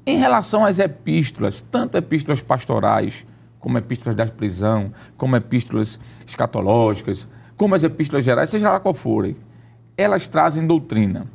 [0.05, 3.26] Em relação às epístolas, tanto epístolas pastorais,
[3.57, 5.97] como epístolas da prisão, como epístolas
[6.28, 9.34] escatológicas, como as epístolas gerais, seja lá qual forem,
[9.95, 11.26] elas trazem doutrina.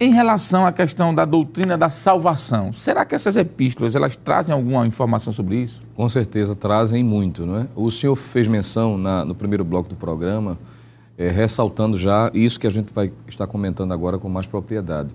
[0.00, 4.86] Em relação à questão da doutrina da salvação, será que essas epístolas elas trazem alguma
[4.86, 5.82] informação sobre isso?
[5.96, 7.68] Com certeza trazem muito, não é?
[7.74, 10.56] O senhor fez menção na, no primeiro bloco do programa,
[11.16, 15.10] é, ressaltando já isso que a gente vai estar comentando agora com mais propriedade,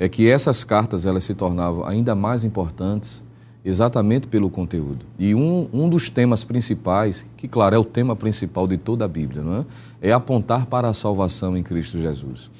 [0.00, 3.22] é que essas cartas elas se tornavam ainda mais importantes
[3.64, 5.06] exatamente pelo conteúdo.
[5.16, 9.08] E um, um dos temas principais, que claro é o tema principal de toda a
[9.08, 9.64] Bíblia, não é?
[10.08, 12.50] é apontar para a salvação em Cristo Jesus.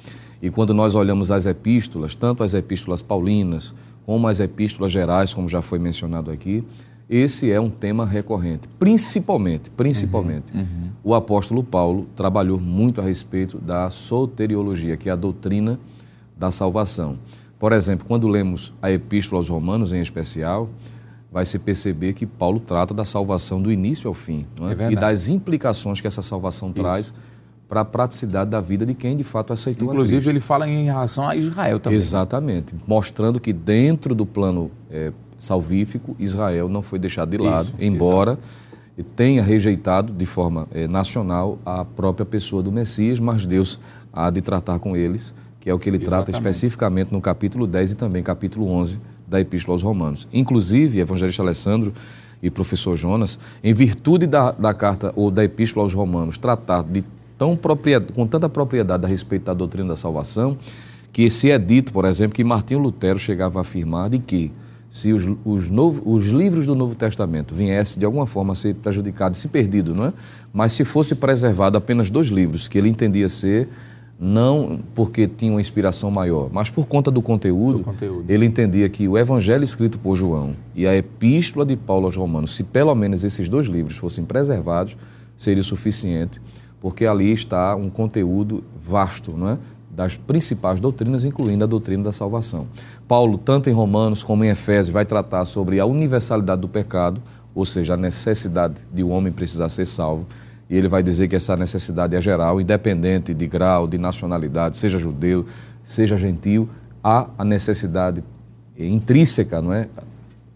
[0.45, 3.73] E quando nós olhamos as epístolas, tanto as epístolas paulinas
[4.05, 6.63] como as epístolas gerais, como já foi mencionado aqui,
[7.09, 8.67] esse é um tema recorrente.
[8.77, 10.89] Principalmente, principalmente, uhum, uhum.
[11.03, 15.79] o apóstolo Paulo trabalhou muito a respeito da soteriologia, que é a doutrina
[16.37, 17.17] da salvação.
[17.57, 20.69] Por exemplo, quando lemos a epístola aos Romanos, em especial,
[21.31, 24.83] vai se perceber que Paulo trata da salvação do início ao fim é?
[24.83, 26.75] É e das implicações que essa salvação Isso.
[26.75, 27.13] traz
[27.75, 31.27] para a praticidade da vida de quem de fato aceitou Inclusive, ele fala em relação
[31.27, 31.97] a Israel também.
[31.97, 37.75] Exatamente, mostrando que dentro do plano é, salvífico, Israel não foi deixado de lado, Isso,
[37.81, 38.39] embora
[38.97, 39.13] exatamente.
[39.17, 43.77] tenha rejeitado de forma é, nacional a própria pessoa do Messias, mas Deus
[44.13, 46.27] há de tratar com eles, que é o que ele exatamente.
[46.27, 50.29] trata especificamente no capítulo 10 e também capítulo 11 da Epístola aos Romanos.
[50.31, 51.91] Inclusive, evangelista Alessandro
[52.41, 57.03] e professor Jonas, em virtude da, da carta ou da Epístola aos Romanos tratar de
[57.37, 57.57] tão
[58.13, 60.57] com tanta propriedade a respeito da doutrina da salvação,
[61.11, 64.51] que se é dito, por exemplo, que Martinho Lutero chegava a afirmar de que
[64.89, 68.75] se os, os, novo, os livros do Novo Testamento viessem de alguma forma a ser
[68.75, 70.13] prejudicados, se perdido, não é?
[70.53, 73.67] Mas se fosse preservado apenas dois livros, que ele entendia ser
[74.17, 78.87] não porque tinha uma inspiração maior, mas por conta do conteúdo, do conteúdo, ele entendia
[78.87, 82.95] que o Evangelho escrito por João e a Epístola de Paulo aos Romanos, se pelo
[82.95, 84.95] menos esses dois livros fossem preservados,
[85.35, 86.39] seria suficiente
[86.85, 89.57] porque ali está um conteúdo vasto, não é?
[89.89, 92.67] das principais doutrinas, incluindo a doutrina da salvação.
[93.07, 97.19] Paulo, tanto em Romanos como em Efésios, vai tratar sobre a universalidade do pecado,
[97.55, 100.27] ou seja, a necessidade de o um homem precisar ser salvo.
[100.69, 104.99] E ele vai dizer que essa necessidade é geral, independente de grau, de nacionalidade, seja
[104.99, 105.43] judeu,
[105.83, 106.69] seja gentil,
[107.03, 108.23] há a necessidade
[108.77, 109.87] intrínseca, não é?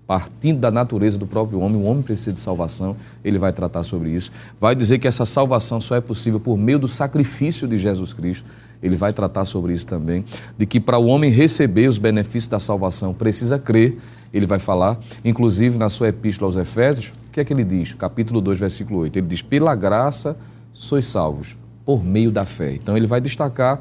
[0.10, 4.10] Partindo da natureza do próprio homem, o homem precisa de salvação, ele vai tratar sobre
[4.10, 4.32] isso.
[4.60, 8.50] Vai dizer que essa salvação só é possível por meio do sacrifício de Jesus Cristo,
[8.82, 10.26] ele vai tratar sobre isso também.
[10.58, 14.00] De que para o homem receber os benefícios da salvação precisa crer,
[14.34, 17.94] ele vai falar, inclusive na sua epístola aos Efésios, o que é que ele diz?
[17.94, 19.16] Capítulo 2, versículo 8.
[19.16, 20.36] Ele diz: Pela graça
[20.74, 21.56] sois salvos,
[21.86, 22.74] por meio da fé.
[22.74, 23.80] Então ele vai destacar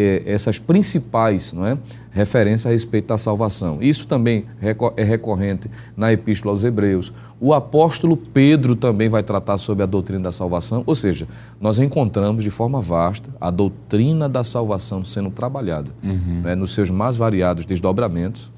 [0.00, 1.76] eh, essas principais não é,
[2.12, 3.78] referências a respeito da salvação.
[3.82, 4.44] Isso também
[4.96, 7.12] é recorrente na Epístola aos Hebreus.
[7.40, 11.26] O apóstolo Pedro também vai tratar sobre a doutrina da salvação, ou seja,
[11.60, 16.42] nós encontramos de forma vasta a doutrina da salvação sendo trabalhada uhum.
[16.44, 18.52] né, nos seus mais variados desdobramentos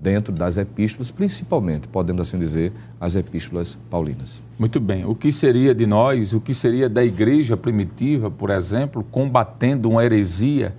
[0.00, 4.40] dentro das epístolas, principalmente, podemos assim dizer, as epístolas paulinas.
[4.58, 5.04] Muito bem.
[5.04, 10.04] O que seria de nós, o que seria da igreja primitiva, por exemplo, combatendo uma
[10.04, 10.74] heresia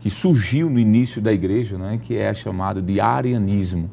[0.00, 3.90] que surgiu no início da igreja, né, que é chamado de arianismo.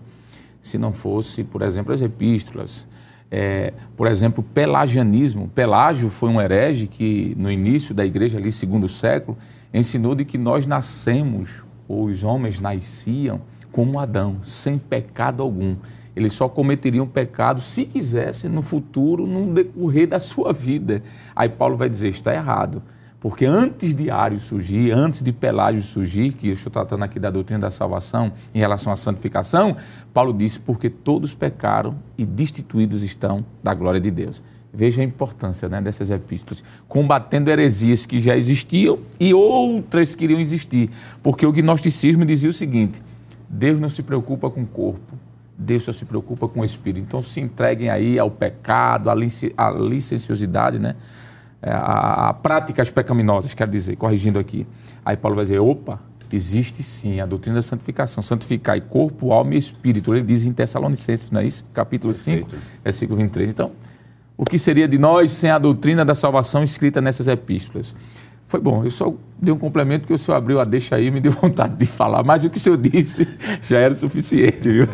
[0.61, 2.87] Se não fosse, por exemplo, as epístolas,
[3.29, 5.49] é, por exemplo, pelagianismo.
[5.53, 9.37] Pelágio foi um herege que, no início da igreja, ali, segundo século,
[9.73, 13.41] ensinou de que nós nascemos, ou os homens nasciam,
[13.71, 15.75] como Adão, sem pecado algum.
[16.15, 21.01] Eles só cometeriam pecado se quisessem no futuro, no decorrer da sua vida.
[21.35, 22.81] Aí Paulo vai dizer: está errado,
[23.19, 27.29] Porque antes de Ario surgir, antes de Pelágio surgir, que eu estou tratando aqui da
[27.29, 29.77] doutrina da salvação em relação à santificação,
[30.13, 34.43] Paulo disse: porque todos pecaram e destituídos estão da glória de Deus.
[34.73, 40.39] Veja a importância né, dessas epístolas, combatendo heresias que já existiam e outras que iriam
[40.39, 40.91] existir.
[41.23, 43.01] Porque o gnosticismo dizia o seguinte:
[43.49, 45.17] Deus não se preocupa com o corpo,
[45.57, 47.05] Deus só se preocupa com o espírito.
[47.05, 50.95] Então se entreguem aí ao pecado, à, licenciosidade, né?
[51.61, 54.65] É, a, a práticas pecaminosas, quero dizer, corrigindo aqui.
[55.03, 55.99] Aí Paulo vai dizer: opa,
[56.31, 60.13] existe sim a doutrina da santificação, santificar corpo, alma e espírito.
[60.13, 61.65] Ele diz em Tessalonicenses, não é isso?
[61.73, 62.51] Capítulo Perfeito.
[62.51, 63.49] 5, versículo 23.
[63.49, 63.71] Então
[64.39, 67.93] o que seria de nós sem a doutrina da salvação escrita nessas epístolas.
[68.49, 71.11] Foi bom, eu só dei um complemento que o senhor abriu a deixa aí e
[71.11, 73.27] me deu vontade de falar, mas o que o senhor disse
[73.61, 74.87] já era suficiente, viu?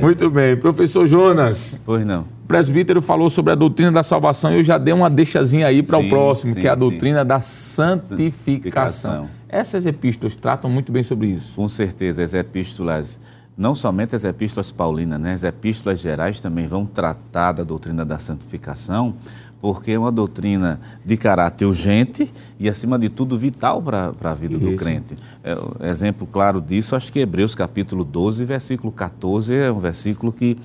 [0.00, 0.56] Muito bem.
[0.56, 1.78] Professor Jonas.
[1.84, 2.22] Pois não.
[2.22, 5.82] O presbítero falou sobre a doutrina da salvação e eu já dei uma deixazinha aí
[5.82, 7.26] para o próximo, sim, que é a doutrina sim.
[7.26, 9.28] da santificação.
[9.46, 11.52] Essas epístolas tratam muito bem sobre isso.
[11.54, 13.20] Com certeza, as epístolas
[13.56, 15.32] não somente as epístolas paulinas, né?
[15.32, 19.14] as epístolas gerais também vão tratar da doutrina da santificação,
[19.60, 24.56] porque é uma doutrina de caráter urgente e, acima de tudo, vital para a vida
[24.56, 24.64] Isso.
[24.64, 25.16] do crente.
[25.42, 30.56] É, exemplo claro disso, acho que Hebreus capítulo 12, versículo 14, é um versículo que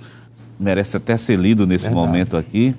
[0.59, 2.07] merece até ser lido nesse Verdade.
[2.07, 2.75] momento aqui,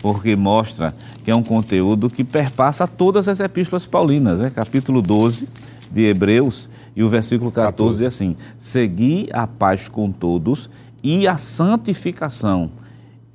[0.00, 0.88] porque mostra
[1.24, 4.40] que é um conteúdo que perpassa todas as epístolas paulinas.
[4.40, 4.50] Né?
[4.50, 5.48] Capítulo 12
[5.90, 7.98] de Hebreus, e o versículo 14, 14.
[7.98, 10.70] diz assim: Segui a paz com todos
[11.02, 12.70] e a santificação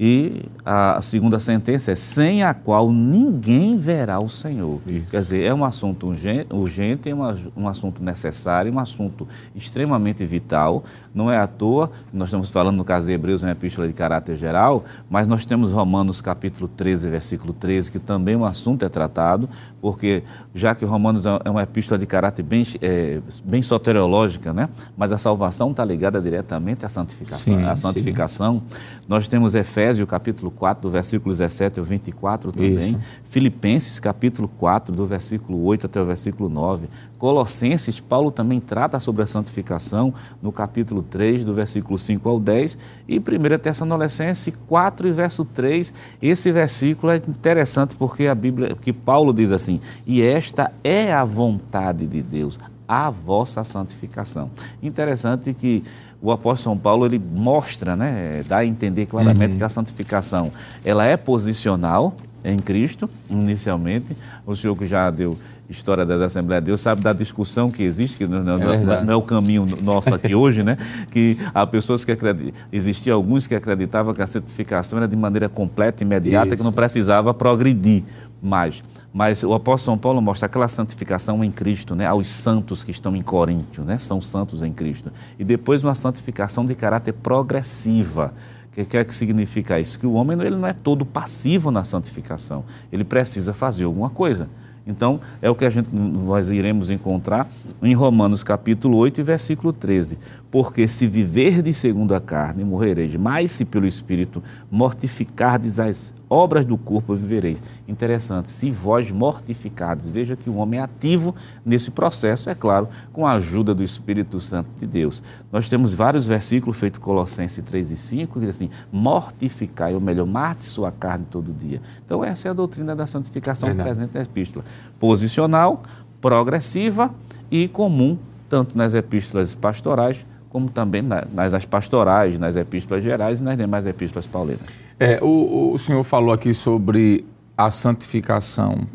[0.03, 4.81] e a segunda sentença é sem a qual ninguém verá o Senhor.
[4.87, 5.05] Isso.
[5.11, 6.07] Quer dizer, é um assunto
[6.49, 7.15] urgente, é
[7.55, 10.83] um assunto necessário, um assunto extremamente vital.
[11.13, 14.35] Não é à toa, nós estamos falando no caso de Hebreus, uma epístola de caráter
[14.35, 19.47] geral, mas nós temos Romanos capítulo 13, versículo 13, que também um assunto é tratado,
[19.81, 20.23] porque
[20.53, 24.69] já que Romanos é uma epístola de caráter bem, é, bem soteriológica, né?
[24.95, 27.55] mas a salvação está ligada diretamente à santificação.
[27.55, 28.61] Sim, à santificação.
[28.69, 28.77] Sim.
[29.07, 32.91] Nós temos Efésios Efésios capítulo 4, do versículo 17 ao 24 também.
[32.91, 32.99] Isso.
[33.25, 36.87] Filipenses capítulo 4, do versículo 8 até o versículo 9.
[37.21, 40.11] Colossenses, Paulo também trata sobre a santificação
[40.41, 42.79] no capítulo 3, do versículo 5 ao 10.
[43.07, 45.93] E 1 Tessalonicenses 4 e verso 3.
[46.19, 51.23] Esse versículo é interessante porque a Bíblia, que Paulo diz assim: "E esta é a
[51.23, 54.49] vontade de Deus, a vossa santificação".
[54.81, 55.83] Interessante que
[56.19, 59.57] o apóstolo São Paulo ele mostra, né, dá a entender claramente uhum.
[59.59, 60.51] que a santificação
[60.83, 64.17] ela é posicional em Cristo, inicialmente.
[64.43, 65.37] O senhor que já deu
[65.71, 69.13] história das Assembleias de Deus sabe da discussão que existe, que não, não, é, não
[69.13, 70.77] é o caminho nosso aqui hoje, né?
[71.09, 75.49] Que há pessoas que acreditam, existiam alguns que acreditavam que a santificação era de maneira
[75.49, 76.57] completa, imediata, Isso.
[76.57, 78.03] que não precisava progredir
[78.41, 78.83] mais.
[79.13, 83.15] Mas o apóstolo São Paulo mostra aquela santificação em Cristo, né, aos santos que estão
[83.15, 85.11] em Coríntio, né, são santos em Cristo.
[85.37, 88.33] E depois uma santificação de caráter progressiva.
[88.67, 89.99] O que, que é que significa isso?
[89.99, 94.47] Que o homem ele não é todo passivo na santificação, ele precisa fazer alguma coisa.
[94.85, 97.47] Então, é o que a gente, nós iremos encontrar
[97.81, 100.17] em Romanos capítulo 8 versículo 13.
[100.49, 106.77] Porque se viverdes segundo a carne, morrereis, mas se pelo Espírito mortificardes as obras do
[106.77, 107.61] corpo, vivereis.
[107.85, 113.27] Interessante, se vós mortificardes, veja que o homem é ativo nesse processo, é claro, com
[113.27, 115.21] a ajuda do Espírito Santo de Deus.
[115.51, 120.25] Nós temos vários versículos feitos Colossenses 3 e 5, que diz assim, mortificai, ou melhor,
[120.25, 121.81] mate sua carne todo dia.
[122.05, 123.89] Então essa é a doutrina da santificação Verdade.
[123.89, 124.63] presente na epístola.
[124.97, 125.83] Posicional,
[126.21, 127.13] progressiva
[127.51, 128.17] e comum,
[128.49, 134.27] tanto nas epístolas pastorais como também nas pastorais, nas epístolas gerais e nas demais epístolas
[134.27, 134.59] paulinas.
[135.03, 137.25] É, o, o senhor falou aqui sobre
[137.57, 138.87] a santificação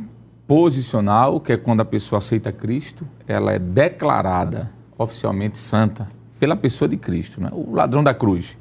[0.46, 6.88] posicional, que é quando a pessoa aceita Cristo, ela é declarada oficialmente santa pela pessoa
[6.88, 7.50] de Cristo, né?
[7.50, 8.56] o ladrão da cruz.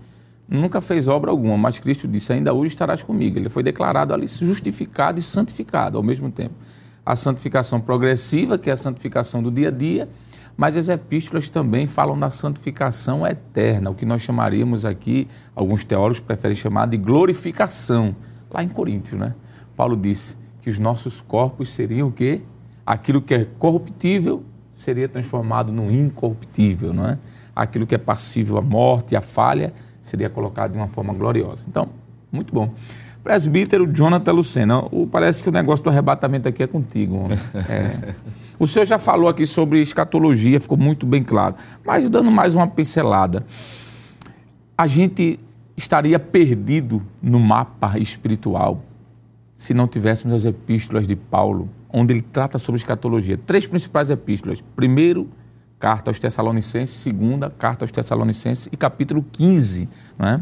[0.49, 3.37] Nunca fez obra alguma, mas Cristo disse: Ainda hoje estarás comigo.
[3.37, 6.55] Ele foi declarado ali justificado e santificado ao mesmo tempo.
[7.05, 10.09] A santificação progressiva, que é a santificação do dia a dia,
[10.57, 16.19] mas as epístolas também falam da santificação eterna, o que nós chamaríamos aqui, alguns teólogos
[16.19, 18.15] preferem chamar de glorificação,
[18.49, 19.33] lá em Coríntios, né?
[19.75, 22.41] Paulo disse que os nossos corpos seriam o quê?
[22.85, 27.17] Aquilo que é corruptível seria transformado no incorruptível, não é?
[27.55, 31.65] Aquilo que é passível à morte, à falha, seria colocado de uma forma gloriosa.
[31.67, 31.89] Então,
[32.31, 32.73] muito bom.
[33.25, 37.25] Presbítero Jonathan Lucena, parece que o negócio do arrebatamento aqui é contigo.
[37.67, 38.13] É.
[38.57, 41.55] O senhor já falou aqui sobre escatologia, ficou muito bem claro.
[41.83, 43.45] Mas dando mais uma pincelada,
[44.77, 45.37] a gente
[45.75, 48.81] estaria perdido no mapa espiritual
[49.53, 53.37] se não tivéssemos as epístolas de Paulo, onde ele trata sobre escatologia.
[53.37, 54.63] Três principais epístolas.
[54.73, 55.27] Primeiro,
[55.77, 60.41] carta aos Tessalonicenses, segunda, carta aos Tessalonicenses e capítulo 15, né?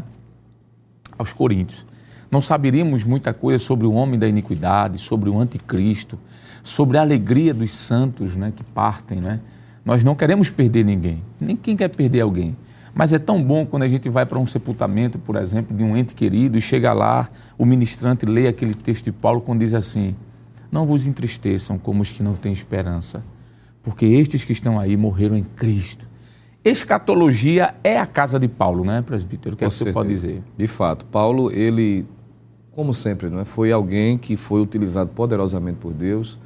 [1.18, 1.84] aos Coríntios.
[2.30, 6.18] Não saberíamos muita coisa sobre o homem da iniquidade, sobre o anticristo,
[6.62, 9.20] sobre a alegria dos santos né, que partem.
[9.20, 9.40] Né?
[9.84, 12.56] Nós não queremos perder ninguém, nem quem quer perder alguém.
[12.94, 15.96] Mas é tão bom quando a gente vai para um sepultamento, por exemplo, de um
[15.96, 20.14] ente querido e chega lá, o ministrante lê aquele texto de Paulo quando diz assim:
[20.70, 23.24] Não vos entristeçam como os que não têm esperança,
[23.82, 26.08] porque estes que estão aí morreram em Cristo.
[26.64, 29.54] Escatologia é a casa de Paulo, não é, presbítero?
[29.54, 30.42] O que, é que você pode dizer?
[30.56, 32.06] De fato, Paulo, ele,
[32.74, 33.44] como sempre, não é?
[33.44, 36.38] foi alguém que foi utilizado poderosamente por Deus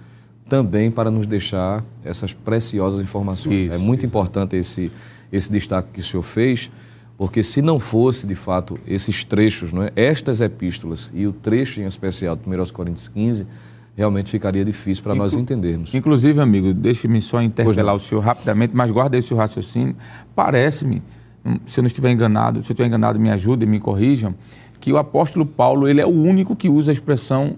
[0.49, 3.67] também para nos deixar essas preciosas informações.
[3.67, 4.07] Isso, é muito isso.
[4.07, 4.91] importante esse
[5.33, 6.71] esse destaque que o senhor fez,
[7.17, 9.93] porque se não fosse, de fato, esses trechos, não é?
[9.95, 13.47] estas epístolas e o trecho em especial de 1 Coríntios 15,
[13.97, 15.95] realmente ficaria difícil para nós entendermos.
[15.95, 19.97] Inclusive, amigo, deixe-me só interpelar o senhor rapidamente, mas guarda esse raciocínio.
[20.35, 21.03] Parece-me,
[21.67, 24.35] se eu não estiver enganado, se eu estiver enganado, me ajudem, me corrijam,
[24.81, 27.57] que o apóstolo Paulo ele é o único que usa a expressão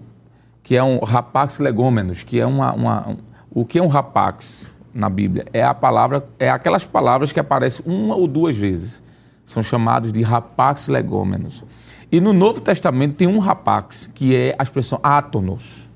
[0.63, 3.17] que é um rapax legômenos, que é uma, uma um,
[3.51, 4.73] o que é um rapax?
[4.93, 9.03] na Bíblia é a palavra, é aquelas palavras que aparecem uma ou duas vezes.
[9.45, 11.65] São chamados de rapax legômenos.
[12.13, 15.89] E no Novo Testamento tem um rapax, que é a expressão átonos,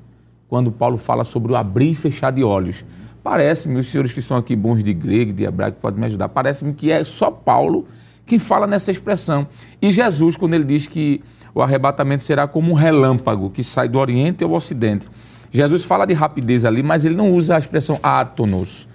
[0.48, 2.84] quando Paulo fala sobre o abrir e fechar de olhos.
[3.24, 6.74] Parece-me, os senhores que são aqui bons de grego, de hebraico, podem me ajudar, parece-me
[6.74, 7.86] que é só Paulo
[8.26, 9.46] que fala nessa expressão.
[9.80, 11.22] E Jesus, quando ele diz que
[11.54, 15.06] o arrebatamento será como um relâmpago que sai do Oriente ao Ocidente.
[15.50, 18.88] Jesus fala de rapidez ali, mas ele não usa a expressão átonos.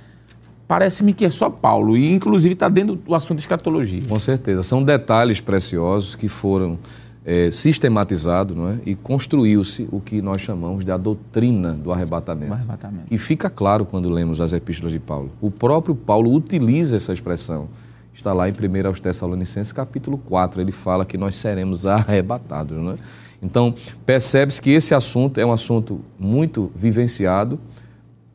[0.68, 4.04] Parece-me que é só Paulo, e inclusive está dentro do assunto de escatologia.
[4.08, 4.62] Com certeza.
[4.62, 6.78] São detalhes preciosos que foram
[7.26, 8.80] é, sistematizados não é?
[8.86, 12.54] e construiu-se o que nós chamamos de a doutrina do arrebatamento.
[12.54, 13.06] arrebatamento.
[13.12, 15.32] E fica claro quando lemos as epístolas de Paulo.
[15.42, 17.68] O próprio Paulo utiliza essa expressão.
[18.14, 20.60] Está lá em 1 aos Tessalonicenses, capítulo 4.
[20.60, 22.78] Ele fala que nós seremos arrebatados.
[22.78, 22.96] Não é?
[23.42, 23.74] Então,
[24.06, 27.58] percebe-se que esse assunto é um assunto muito vivenciado,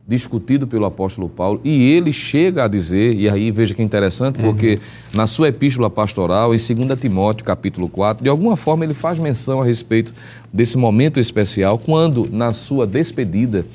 [0.07, 4.37] discutido pelo apóstolo Paulo, e ele chega a dizer, e aí veja que é interessante,
[4.37, 5.17] porque uhum.
[5.17, 9.61] na sua epístola pastoral, em 2 Timóteo, capítulo 4, de alguma forma ele faz menção
[9.61, 10.13] a respeito
[10.53, 13.65] desse momento especial, quando na sua despedida,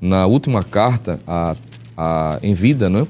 [0.00, 1.56] na última carta a,
[1.96, 3.06] a, em vida, não é?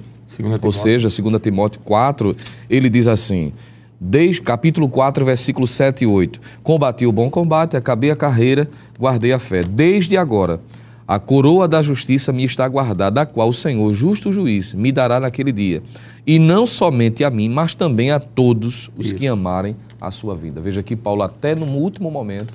[0.62, 2.34] Ou seja, 2 Timóteo 4,
[2.68, 3.52] ele diz assim:
[4.00, 6.40] Desde capítulo 4, versículos 7 e 8.
[6.62, 9.62] Combati o bom combate, acabei a carreira, guardei a fé.
[9.62, 10.60] Desde agora,
[11.06, 15.20] a coroa da justiça me está guardada, a qual o Senhor, justo juiz, me dará
[15.20, 15.82] naquele dia.
[16.26, 19.14] E não somente a mim, mas também a todos os Isso.
[19.14, 20.60] que amarem a sua vida.
[20.60, 22.54] Veja que Paulo, até no último momento,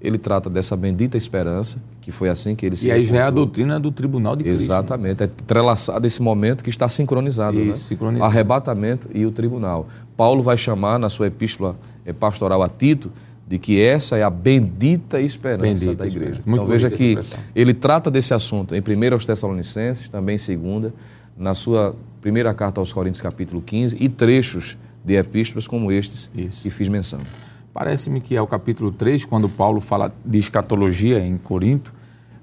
[0.00, 3.22] ele trata dessa bendita esperança, que foi assim que ele se E aí já é
[3.22, 4.62] a doutrina do tribunal de Cristo.
[4.62, 7.64] Exatamente, é entrelaçado esse momento que está sincronizado, né?
[7.64, 7.86] Isso, né?
[7.88, 8.24] sincronizado.
[8.30, 9.88] Arrebatamento e o tribunal.
[10.16, 11.76] Paulo vai chamar na sua epístola
[12.06, 13.10] eh, pastoral a Tito
[13.48, 16.38] de que essa é a bendita esperança bendita da igreja.
[16.38, 16.50] Esperança.
[16.50, 17.18] Então veja que
[17.54, 20.92] ele trata desse assunto em 1 aos Tessalonicenses, também em 2
[21.36, 26.62] na sua primeira carta aos Coríntios, capítulo 15, e trechos de epístolas como estes Isso.
[26.62, 27.20] que fiz menção.
[27.72, 31.94] Parece-me que é o capítulo 3, quando Paulo fala de escatologia em Corinto,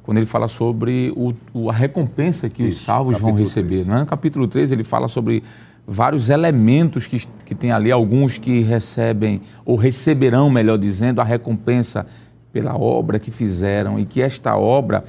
[0.01, 3.83] quando ele fala sobre o, o, a recompensa que Isso, os salvos vão receber.
[3.83, 3.87] 3.
[3.87, 3.99] Não é?
[3.99, 5.43] No capítulo 3 ele fala sobre
[5.87, 12.05] vários elementos que, que tem ali, alguns que recebem, ou receberão, melhor dizendo, a recompensa
[12.51, 15.03] pela obra que fizeram e que esta obra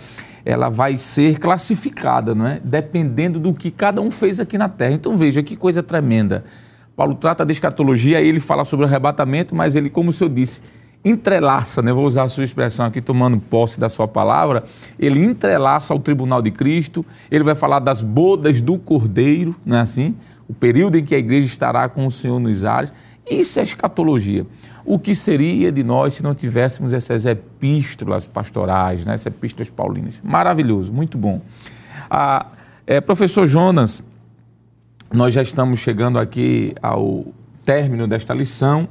[0.45, 2.61] ela vai ser classificada, não é?
[2.62, 4.93] dependendo do que cada um fez aqui na terra.
[4.93, 6.45] Então veja que coisa tremenda.
[6.97, 10.62] Paulo trata de escatologia, ele fala sobre o arrebatamento, mas ele, como o senhor disse,
[11.05, 11.93] entrelaça, né?
[11.93, 14.64] vou usar a sua expressão aqui, tomando posse da sua palavra,
[14.99, 19.81] ele entrelaça ao tribunal de Cristo, ele vai falar das bodas do Cordeiro, não é
[19.81, 20.16] assim?
[20.49, 22.93] O período em que a igreja estará com o Senhor nos ares.
[23.29, 24.47] Isso é escatologia.
[24.85, 29.15] O que seria de nós se não tivéssemos essas epístolas pastorais, né?
[29.15, 30.15] essas epístolas paulinas?
[30.23, 31.41] Maravilhoso, muito bom.
[32.09, 32.47] Ah,
[32.87, 34.05] é, professor Jonas,
[35.13, 37.27] nós já estamos chegando aqui ao
[37.65, 38.89] término desta lição.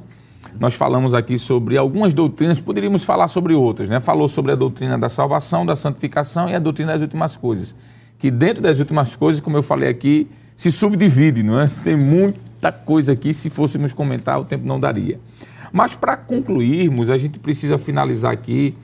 [0.60, 4.00] Nós falamos aqui sobre algumas doutrinas, poderíamos falar sobre outras, né?
[4.00, 7.74] Falou sobre a doutrina da salvação, da santificação e a doutrina das últimas coisas.
[8.18, 11.68] Que dentro das últimas coisas, como eu falei aqui, se subdivide, não é?
[11.84, 15.20] Tem muita coisa aqui, se fôssemos comentar, o tempo não daria.
[15.72, 18.74] Mas para concluirmos, a gente precisa finalizar aqui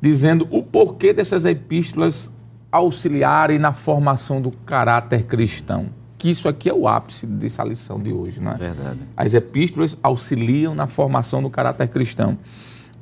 [0.00, 2.30] dizendo o porquê dessas epístolas
[2.72, 5.90] auxiliarem na formação do caráter cristão
[6.20, 8.56] que isso aqui é o ápice dessa lição de hoje, não é?
[8.58, 8.98] Verdade.
[9.16, 12.36] As epístolas auxiliam na formação do caráter cristão.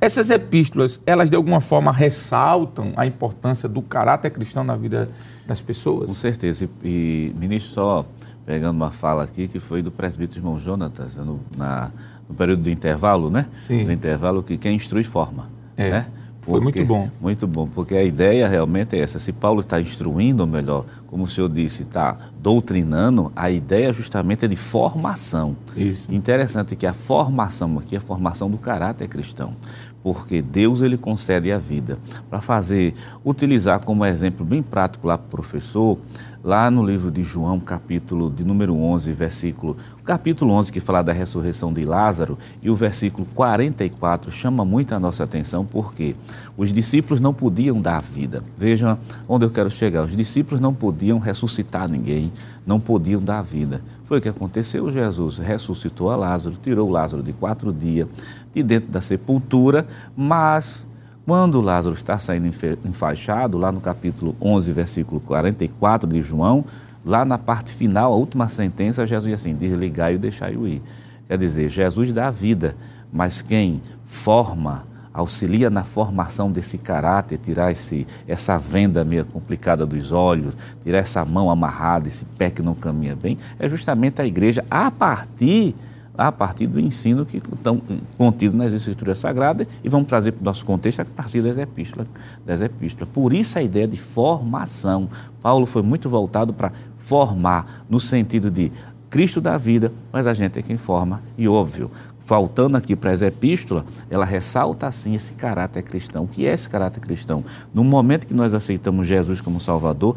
[0.01, 5.09] Essas epístolas, elas de alguma forma ressaltam a importância do caráter cristão na vida
[5.47, 6.09] das pessoas?
[6.09, 6.69] Com certeza.
[6.85, 8.07] E, ministro, só
[8.47, 11.91] pegando uma fala aqui que foi do presbítero irmão Jonatas, no, na,
[12.29, 13.47] no período do intervalo, né?
[13.59, 13.85] Sim.
[13.85, 15.51] Do intervalo que quem instrui forma.
[15.77, 15.91] É.
[15.91, 16.07] Né?
[16.41, 17.11] Foi muito bom.
[17.21, 19.19] Muito bom, porque a ideia realmente é essa.
[19.19, 24.47] Se Paulo está instruindo, ou melhor, como o senhor disse, está doutrinando, a ideia justamente
[24.47, 25.57] é de formação.
[25.77, 26.13] Isso.
[26.13, 29.55] Interessante que a formação aqui é a formação do caráter cristão
[30.03, 31.99] porque Deus ele concede a vida.
[32.31, 32.95] Para fazer,
[33.25, 35.99] utilizar como exemplo bem prático lá para o professor,
[36.43, 41.13] lá no livro de João, capítulo de número 11, versículo, capítulo 11 que fala da
[41.13, 46.15] ressurreição de Lázaro, e o versículo 44 chama muito a nossa atenção porque
[46.57, 48.43] os discípulos não podiam dar vida.
[48.57, 50.05] Vejam onde eu quero chegar.
[50.05, 52.33] Os discípulos não podiam ressuscitar ninguém,
[52.67, 53.83] não podiam dar vida.
[54.07, 54.91] Foi o que aconteceu.
[54.91, 58.09] Jesus ressuscitou a Lázaro, tirou Lázaro de quatro dias
[58.55, 59.87] de dentro da sepultura,
[60.17, 60.87] mas
[61.29, 62.49] quando Lázaro está saindo
[62.87, 66.65] enfaixado, lá no capítulo 11, versículo 44 de João,
[67.05, 70.81] lá na parte final, a última sentença, Jesus diz assim: desligai e deixai-o ir.
[71.27, 72.75] Quer dizer, Jesus dá vida,
[73.13, 80.13] mas quem forma, auxilia na formação desse caráter, tirar esse, essa venda meio complicada dos
[80.13, 84.65] olhos, tirar essa mão amarrada, esse pé que não caminha bem, é justamente a igreja
[84.71, 85.75] a partir
[86.19, 87.81] a partir do ensino que estão
[88.17, 92.09] contido nas Escrituras Sagradas e vamos trazer para o nosso contexto a partir das epístolas,
[92.45, 93.09] das epístolas.
[93.09, 95.09] Por isso a ideia de formação.
[95.41, 98.73] Paulo foi muito voltado para formar, no sentido de
[99.09, 101.91] Cristo da vida, mas a gente é quem forma, e óbvio,
[102.27, 106.25] faltando aqui para as epístolas, ela ressalta assim esse caráter cristão.
[106.25, 107.43] O que é esse caráter cristão?
[107.73, 110.15] No momento que nós aceitamos Jesus como Salvador,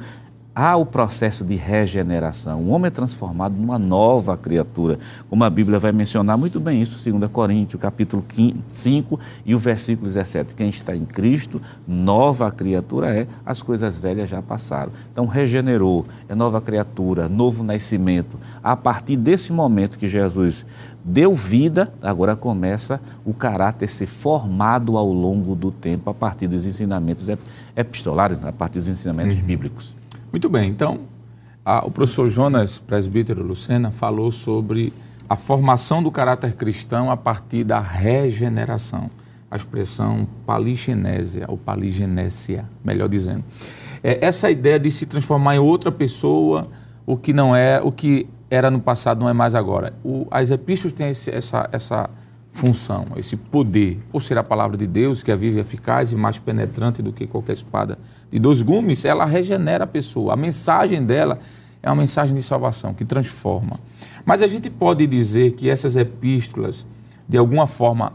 [0.55, 2.59] há o processo de regeneração.
[2.59, 4.99] O homem é transformado numa nova criatura,
[5.29, 8.23] como a Bíblia vai mencionar muito bem isso, 2 Coríntios, capítulo
[8.67, 10.53] 5 e o versículo 17.
[10.53, 14.91] Quem está em Cristo, nova criatura é, as coisas velhas já passaram.
[15.11, 18.37] Então, regenerou, é nova criatura, novo nascimento.
[18.61, 20.65] A partir desse momento que Jesus
[21.03, 26.67] deu vida, agora começa o caráter ser formado ao longo do tempo, a partir dos
[26.67, 27.27] ensinamentos
[27.75, 29.43] epistolares, a partir dos ensinamentos uhum.
[29.43, 30.00] bíblicos.
[30.31, 31.01] Muito bem, então
[31.65, 34.93] a, o professor Jonas, presbítero Lucena, falou sobre
[35.27, 39.09] a formação do caráter cristão a partir da regeneração,
[39.49, 43.43] a expressão paligenésia ou paligenésia, melhor dizendo.
[44.01, 46.65] É, essa ideia de se transformar em outra pessoa,
[47.05, 49.93] o que não é, o que era no passado não é mais agora.
[50.01, 52.09] O, as epístolas têm esse, essa, essa
[52.51, 56.37] função, esse poder, por ser a palavra de Deus, que é viva eficaz e mais
[56.37, 57.97] penetrante do que qualquer espada
[58.29, 60.33] de dois gumes, ela regenera a pessoa.
[60.33, 61.39] A mensagem dela
[61.81, 63.79] é uma mensagem de salvação que transforma.
[64.25, 66.85] Mas a gente pode dizer que essas epístolas,
[67.27, 68.13] de alguma forma,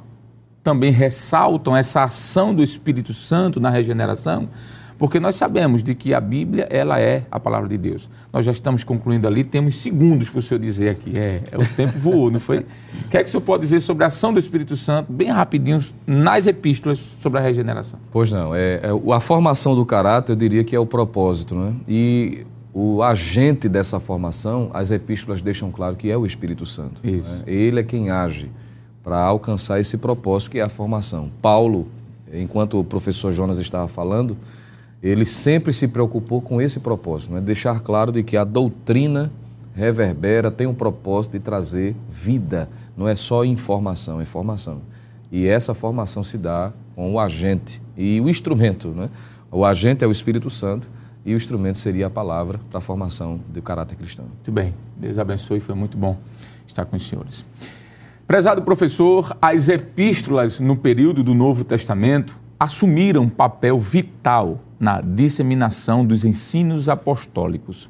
[0.62, 4.49] também ressaltam essa ação do Espírito Santo na regeneração,
[4.99, 8.09] porque nós sabemos de que a Bíblia ela é a palavra de Deus.
[8.32, 11.12] Nós já estamos concluindo ali, temos segundos para o senhor dizer aqui.
[11.16, 12.59] É, é o tempo voou, não foi?
[12.59, 15.28] O que é que o senhor pode dizer sobre a ação do Espírito Santo, bem
[15.28, 18.01] rapidinho, nas epístolas sobre a regeneração?
[18.11, 21.74] Pois não, é, é a formação do caráter, eu diria que é o propósito, né?
[21.86, 27.01] E o agente dessa formação, as epístolas deixam claro que é o Espírito Santo.
[27.03, 27.30] Isso.
[27.30, 27.42] Né?
[27.47, 28.51] Ele é quem age
[29.03, 31.30] para alcançar esse propósito que é a formação.
[31.40, 31.86] Paulo,
[32.30, 34.36] enquanto o professor Jonas estava falando,
[35.03, 37.40] ele sempre se preocupou com esse propósito, né?
[37.40, 39.30] deixar claro de que a doutrina
[39.74, 44.80] reverbera, tem um propósito de trazer vida, não é só informação, é formação.
[45.30, 48.88] E essa formação se dá com o agente e o instrumento.
[48.88, 49.11] Né?
[49.53, 50.88] O agente é o Espírito Santo
[51.26, 54.24] e o instrumento seria a palavra para a formação do caráter cristão.
[54.24, 56.16] Muito bem, Deus abençoe, foi muito bom
[56.66, 57.44] estar com os senhores.
[58.26, 66.05] Prezado professor, as epístolas no período do Novo Testamento assumiram um papel vital na disseminação
[66.05, 67.89] dos ensinos apostólicos.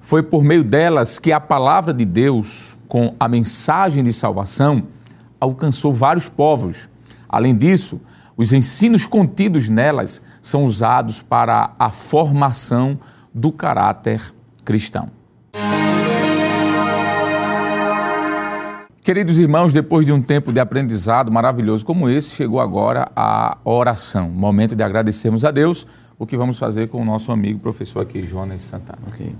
[0.00, 4.84] Foi por meio delas que a palavra de Deus, com a mensagem de salvação,
[5.40, 6.88] alcançou vários povos.
[7.28, 8.00] Além disso,
[8.36, 12.98] os ensinos contidos nelas são usados para a formação
[13.34, 14.32] do caráter
[14.64, 15.10] cristão.
[19.02, 24.28] Queridos irmãos, depois de um tempo de aprendizado maravilhoso como esse, chegou agora a oração,
[24.28, 25.86] momento de agradecermos a Deus
[26.18, 28.98] o que vamos fazer com o nosso amigo professor aqui, Jonas Santana.
[29.06, 29.34] Ok.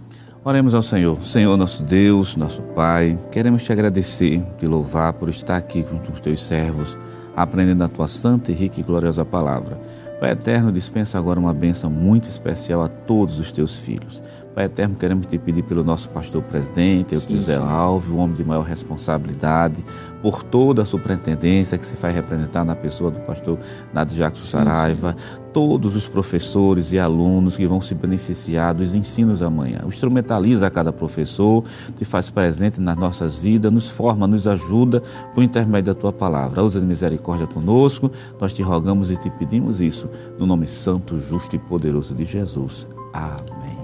[0.44, 1.22] Oremos ao Senhor.
[1.24, 6.20] Senhor, nosso Deus, nosso Pai, queremos te agradecer, te louvar por estar aqui com os
[6.20, 6.96] teus servos,
[7.34, 9.80] aprendendo a tua santa rica e gloriosa palavra.
[10.20, 14.22] Pai eterno, dispensa agora uma bênção muito especial a todos os teus filhos.
[14.54, 18.44] Pai eterno, queremos te pedir pelo nosso pastor presidente, o José Alves, o homem de
[18.44, 19.84] maior responsabilidade,
[20.20, 23.58] por toda a superintendência que se faz representar na pessoa do pastor
[23.92, 29.42] Nadio Jackson Saraiva, sim, todos os professores e alunos que vão se beneficiar dos ensinos
[29.42, 29.80] amanhã.
[29.86, 31.62] Instrumentaliza cada professor,
[31.96, 35.02] te faz presente nas nossas vidas, nos forma, nos ajuda
[35.34, 36.64] por intermédio da tua palavra.
[36.64, 41.54] Usa de misericórdia conosco, nós te rogamos e te pedimos isso, no nome santo, justo
[41.54, 42.86] e poderoso de Jesus.
[43.12, 43.77] Amém.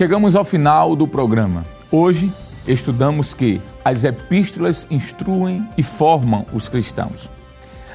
[0.00, 1.62] Chegamos ao final do programa.
[1.92, 2.32] Hoje
[2.66, 7.28] estudamos que as epístolas instruem e formam os cristãos.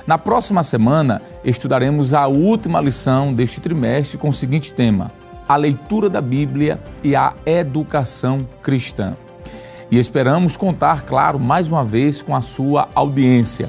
[0.06, 5.12] Na próxima semana estudaremos a última lição deste trimestre com o seguinte tema:
[5.48, 9.16] a leitura da Bíblia e a educação cristã.
[9.90, 13.68] E esperamos contar, claro, mais uma vez com a sua audiência.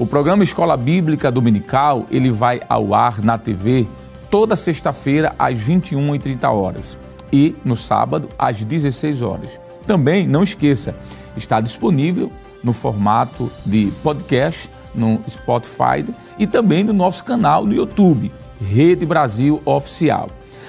[0.00, 3.86] O programa Escola Bíblica Dominical, ele vai ao ar na TV
[4.28, 6.98] toda sexta-feira às 21h30 horas
[7.32, 9.60] e no sábado às 16 horas.
[9.86, 10.94] Também não esqueça,
[11.36, 12.30] está disponível
[12.62, 16.04] no formato de podcast no Spotify
[16.38, 20.28] e também no nosso canal no YouTube, Rede Brasil Oficial.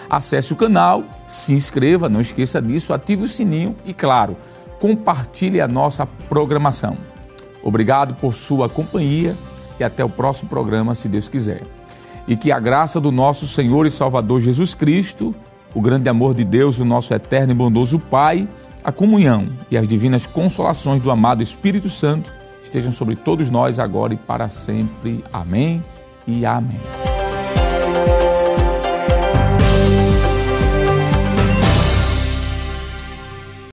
[0.10, 4.36] Acesse o canal, se inscreva, não esqueça disso, ative o sininho e, claro,
[4.80, 6.98] compartilhe a nossa programação.
[7.62, 9.36] Obrigado por sua companhia
[9.80, 11.64] e até o próximo programa, se Deus quiser.
[12.28, 15.36] E que a graça do nosso Senhor e Salvador Jesus Cristo
[15.74, 18.48] o grande amor de Deus, o nosso eterno e bondoso Pai,
[18.84, 22.32] a comunhão e as divinas consolações do amado Espírito Santo
[22.64, 25.24] estejam sobre todos nós agora e para sempre.
[25.32, 25.84] Amém
[26.28, 27.09] e amém.